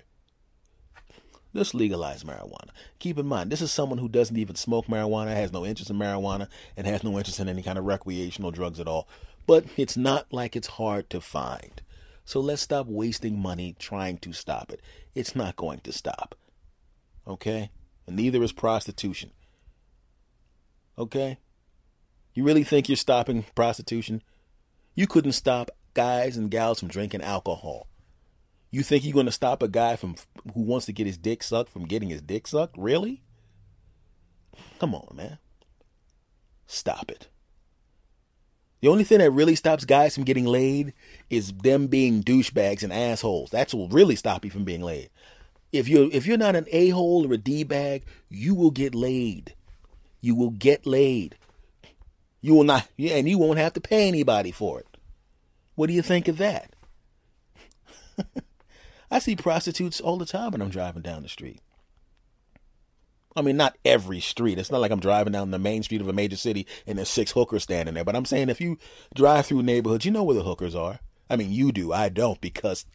[1.55, 2.71] Let's legalize marijuana.
[2.99, 5.99] Keep in mind, this is someone who doesn't even smoke marijuana, has no interest in
[5.99, 9.07] marijuana, and has no interest in any kind of recreational drugs at all.
[9.47, 11.83] But it's not like it's hard to find.
[12.25, 14.81] So let's stop wasting money trying to stop it.
[15.15, 16.35] It's not going to stop.
[17.27, 17.71] Okay?
[18.07, 19.33] And neither is prostitution.
[20.97, 21.39] Okay?
[22.35, 24.23] You really think you're stopping prostitution?
[24.95, 27.89] You couldn't stop guys and gals from drinking alcohol.
[28.73, 30.17] You think you're going to stop a guy from
[30.55, 32.77] who wants to get his dick sucked from getting his dick sucked?
[32.79, 33.23] Really?
[34.81, 35.39] Come on, man.
[36.67, 37.29] Stop it.
[38.81, 40.95] The only thing that really stops guys from getting laid
[41.29, 43.51] is them being douchebags and assholes.
[43.51, 45.11] That's what will really stop you from being laid.
[45.71, 48.95] If you're if you're not an a hole or a d bag, you will get
[48.95, 49.55] laid.
[50.21, 51.37] You will get laid.
[52.41, 54.87] You will not, and you won't have to pay anybody for it.
[55.77, 56.75] What do you think of that?
[59.13, 61.61] I see prostitutes all the time when I'm driving down the street.
[63.37, 64.59] I mean, not every street.
[64.59, 67.11] It's not like I'm driving down the main street of a major city and there's
[67.11, 68.05] six hookers standing there.
[68.05, 68.79] But I'm saying if you
[69.15, 70.99] drive through neighborhoods, you know where the hookers are.
[71.29, 71.93] I mean, you do.
[71.93, 72.87] I don't because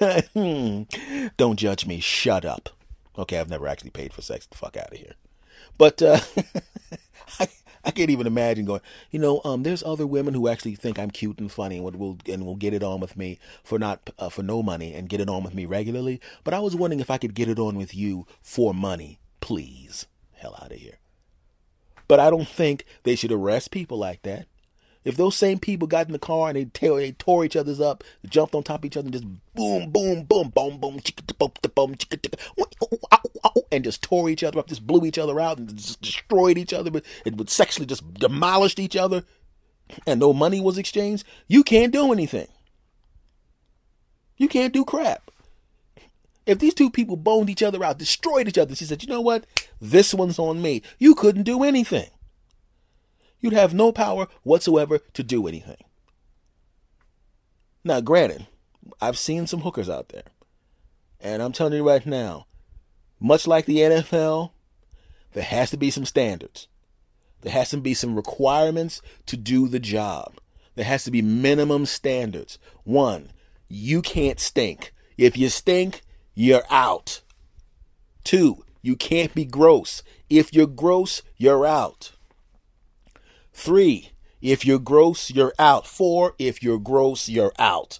[0.34, 2.00] don't judge me.
[2.00, 2.68] Shut up.
[3.16, 4.46] Okay, I've never actually paid for sex.
[4.46, 5.14] The fuck out of here.
[5.78, 6.20] But uh,
[7.40, 7.48] I,
[7.84, 8.80] I can't even imagine going.
[9.10, 12.18] You know, um, there's other women who actually think I'm cute and funny and will
[12.26, 15.20] and will get it on with me for not uh, for no money and get
[15.20, 16.20] it on with me regularly.
[16.44, 20.06] But I was wondering if I could get it on with you for money Please,
[20.34, 20.98] hell out of here.
[22.06, 24.46] But I don't think they should arrest people like that.
[25.04, 27.80] If those same people got in the car and they, tore, they tore each other's
[27.80, 31.00] up, jumped on top of each other, and just boom, boom, boom, boom, boom,
[31.74, 31.96] boom,
[33.72, 36.72] and just tore each other up, just blew each other out, and just destroyed each
[36.72, 39.24] other, but it would sexually just demolished each other,
[40.06, 42.48] and no money was exchanged, you can't do anything.
[44.36, 45.30] You can't do crap.
[46.46, 49.20] If these two people boned each other out, destroyed each other, she said, you know
[49.20, 49.44] what?
[49.80, 50.82] This one's on me.
[50.98, 52.10] You couldn't do anything.
[53.42, 55.84] You'd have no power whatsoever to do anything.
[57.84, 58.46] Now, granted,
[59.00, 60.22] I've seen some hookers out there.
[61.20, 62.46] And I'm telling you right now,
[63.20, 64.52] much like the NFL,
[65.32, 66.68] there has to be some standards.
[67.40, 70.38] There has to be some requirements to do the job.
[70.76, 72.58] There has to be minimum standards.
[72.84, 73.32] One,
[73.68, 74.92] you can't stink.
[75.18, 76.02] If you stink,
[76.34, 77.22] you're out.
[78.22, 80.02] Two, you can't be gross.
[80.30, 82.12] If you're gross, you're out.
[83.52, 85.86] Three, if you're gross, you're out.
[85.86, 87.98] Four, if you're gross, you're out.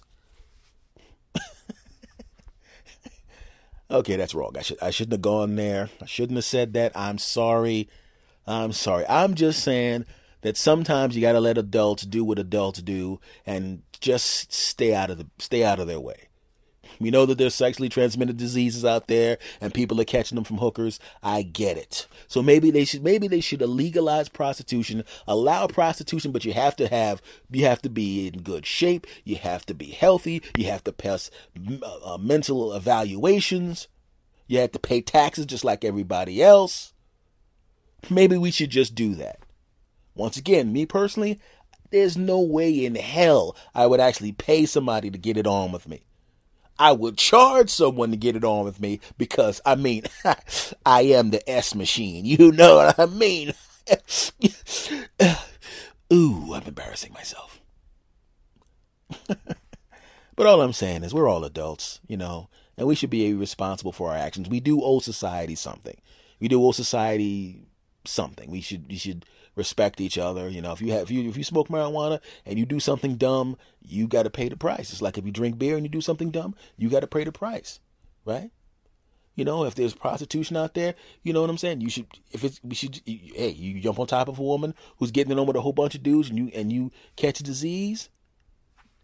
[3.91, 4.55] okay, that's wrong.
[4.57, 5.89] I should I shouldn't have gone there.
[6.01, 6.91] I shouldn't have said that.
[6.95, 7.87] I'm sorry.
[8.45, 9.05] I'm sorry.
[9.07, 10.05] I'm just saying
[10.41, 15.09] that sometimes you got to let adults do what adults do and just stay out
[15.09, 16.27] of the stay out of their way.
[16.99, 20.57] We know that there's sexually transmitted diseases out there and people are catching them from
[20.57, 20.99] hookers.
[21.21, 22.07] I get it.
[22.27, 26.87] So maybe they should maybe they should legalize prostitution, allow prostitution, but you have to
[26.87, 27.21] have
[27.51, 30.91] you have to be in good shape, you have to be healthy, you have to
[30.91, 31.29] pass
[31.83, 33.87] uh, mental evaluations,
[34.47, 36.93] you have to pay taxes just like everybody else.
[38.09, 39.39] Maybe we should just do that.
[40.15, 41.39] Once again, me personally,
[41.91, 45.87] there's no way in hell I would actually pay somebody to get it on with
[45.87, 46.01] me.
[46.83, 50.03] I would charge someone to get it on with me because I mean,
[50.85, 52.25] I am the S machine.
[52.25, 53.53] You know what I mean?
[56.11, 57.61] Ooh, I'm embarrassing myself.
[59.27, 63.93] but all I'm saying is we're all adults, you know, and we should be responsible
[63.93, 64.49] for our actions.
[64.49, 66.01] We do owe society something.
[66.41, 67.65] We do owe society
[68.03, 68.51] something.
[68.51, 69.23] We should we should
[69.55, 70.49] respect each other.
[70.49, 73.15] You know, if you have if you if you smoke marijuana and you do something
[73.15, 74.91] dumb, you got to pay the price.
[74.91, 77.23] It's like if you drink beer and you do something dumb, you got to pay
[77.23, 77.79] the price,
[78.25, 78.51] right?
[79.35, 80.93] You know, if there's prostitution out there,
[81.23, 81.81] you know what I'm saying.
[81.81, 85.09] You should, if it's, we should, hey, you jump on top of a woman who's
[85.09, 87.43] getting it on with a whole bunch of dudes, and you and you catch a
[87.43, 88.09] disease.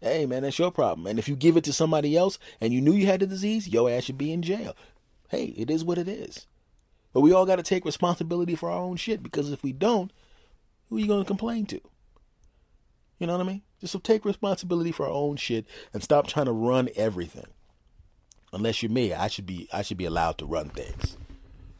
[0.00, 1.06] Hey, man, that's your problem.
[1.06, 3.68] And if you give it to somebody else and you knew you had the disease,
[3.68, 4.74] your ass should be in jail.
[5.28, 6.46] Hey, it is what it is.
[7.12, 10.10] But we all got to take responsibility for our own shit because if we don't,
[10.90, 11.80] who are you going to complain to?
[13.18, 13.62] You know what I mean?
[13.80, 15.64] Just so take responsibility for our own shit
[15.94, 17.46] and stop trying to run everything.
[18.52, 21.16] Unless you're me, I should be I should be allowed to run things.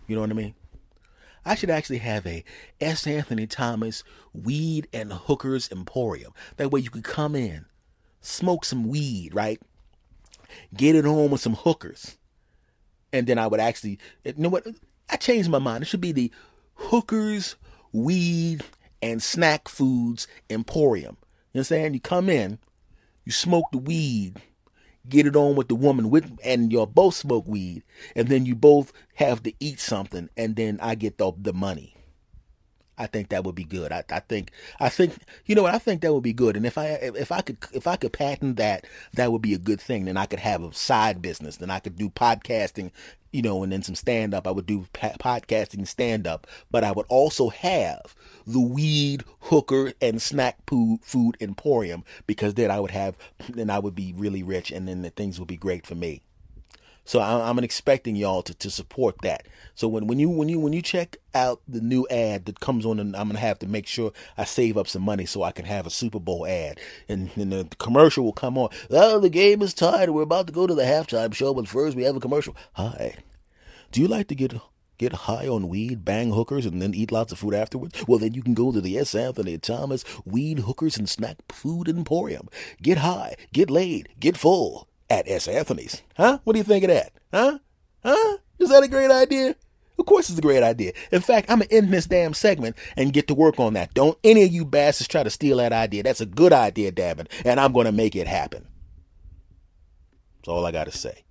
[0.07, 0.55] You know what I mean?
[1.45, 2.45] I should actually have a
[2.81, 3.07] S.
[3.07, 6.33] Anthony Thomas weed and hookers emporium.
[6.57, 7.65] That way you could come in,
[8.21, 9.61] smoke some weed, right?
[10.77, 12.17] Get it on with some hookers.
[13.13, 14.67] And then I would actually you know what?
[15.09, 15.83] I changed my mind.
[15.83, 16.31] It should be the
[16.75, 17.57] hookers,
[17.93, 18.63] weed,
[19.03, 21.17] and snack foods emporium.
[21.53, 21.95] You know what I'm saying?
[21.95, 22.59] You come in,
[23.25, 24.41] you smoke the weed,
[25.09, 27.83] get it on with the woman with and you both smoke weed,
[28.15, 31.95] and then you both have to eat something, and then I get the the money.
[33.01, 33.93] I think that would be good.
[33.93, 35.15] I, I think I think
[35.47, 36.55] you know what I think that would be good.
[36.55, 39.59] And if I if I could if I could patent that, that would be a
[39.59, 40.05] good thing.
[40.05, 41.57] Then I could have a side business.
[41.57, 42.91] Then I could do podcasting,
[43.33, 44.47] you know, and then some stand up.
[44.47, 48.15] I would do podcasting stand up, but I would also have
[48.47, 53.17] the weed hooker and snack food food emporium because then I would have
[53.49, 56.23] then I would be really rich and then the things would be great for me.
[57.05, 59.47] So I'm expecting y'all to, to support that.
[59.75, 62.85] So when, when you when you when you check out the new ad that comes
[62.85, 65.65] on, I'm gonna have to make sure I save up some money so I can
[65.65, 66.79] have a Super Bowl ad,
[67.09, 68.69] and, and the commercial will come on.
[68.91, 70.11] Oh, the game is tied.
[70.11, 72.55] We're about to go to the halftime show, but first we have a commercial.
[72.75, 73.17] Hi,
[73.91, 74.55] do you like to get
[74.99, 78.05] get high on weed, bang hookers, and then eat lots of food afterwards?
[78.07, 79.15] Well, then you can go to the S.
[79.15, 82.51] Anthony Thomas Weed Hookers and Snack Food Emporium.
[82.83, 85.49] Get high, get laid, get full at S.
[85.49, 86.03] Anthony's.
[86.17, 86.39] Huh?
[86.45, 87.13] What do you think of that?
[87.33, 87.59] Huh?
[88.03, 88.39] Huh?
[88.59, 89.57] Is that a great idea?
[89.99, 90.93] Of course it's a great idea.
[91.13, 93.93] In fact, I'm to end this damn segment and get to work on that.
[93.93, 96.03] Don't any of you bastards try to steal that idea.
[96.03, 98.67] That's a good idea, Dabbin, and I'm to make it happen.
[100.39, 101.25] That's all I got to say.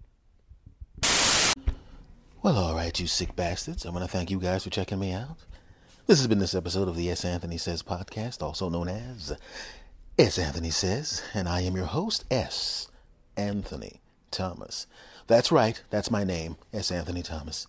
[2.43, 3.87] Well, all right, you sick bastards.
[3.87, 5.37] I want to thank you guys for checking me out.
[6.05, 7.25] This has been this episode of the S.
[7.25, 9.35] Anthony Says podcast, also known as
[10.17, 10.37] S.
[10.37, 12.88] Anthony Says, and I am your host, S.
[13.39, 14.85] Anthony Thomas.
[15.27, 16.91] That's right, that's my name, S.
[16.91, 17.67] Anthony Thomas.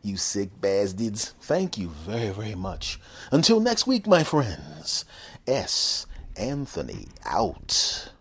[0.00, 1.34] you sick bastards.
[1.40, 3.00] Thank you very, very much.
[3.32, 5.04] Until next week, my friends.
[5.48, 6.06] S.
[6.36, 8.12] Anthony out.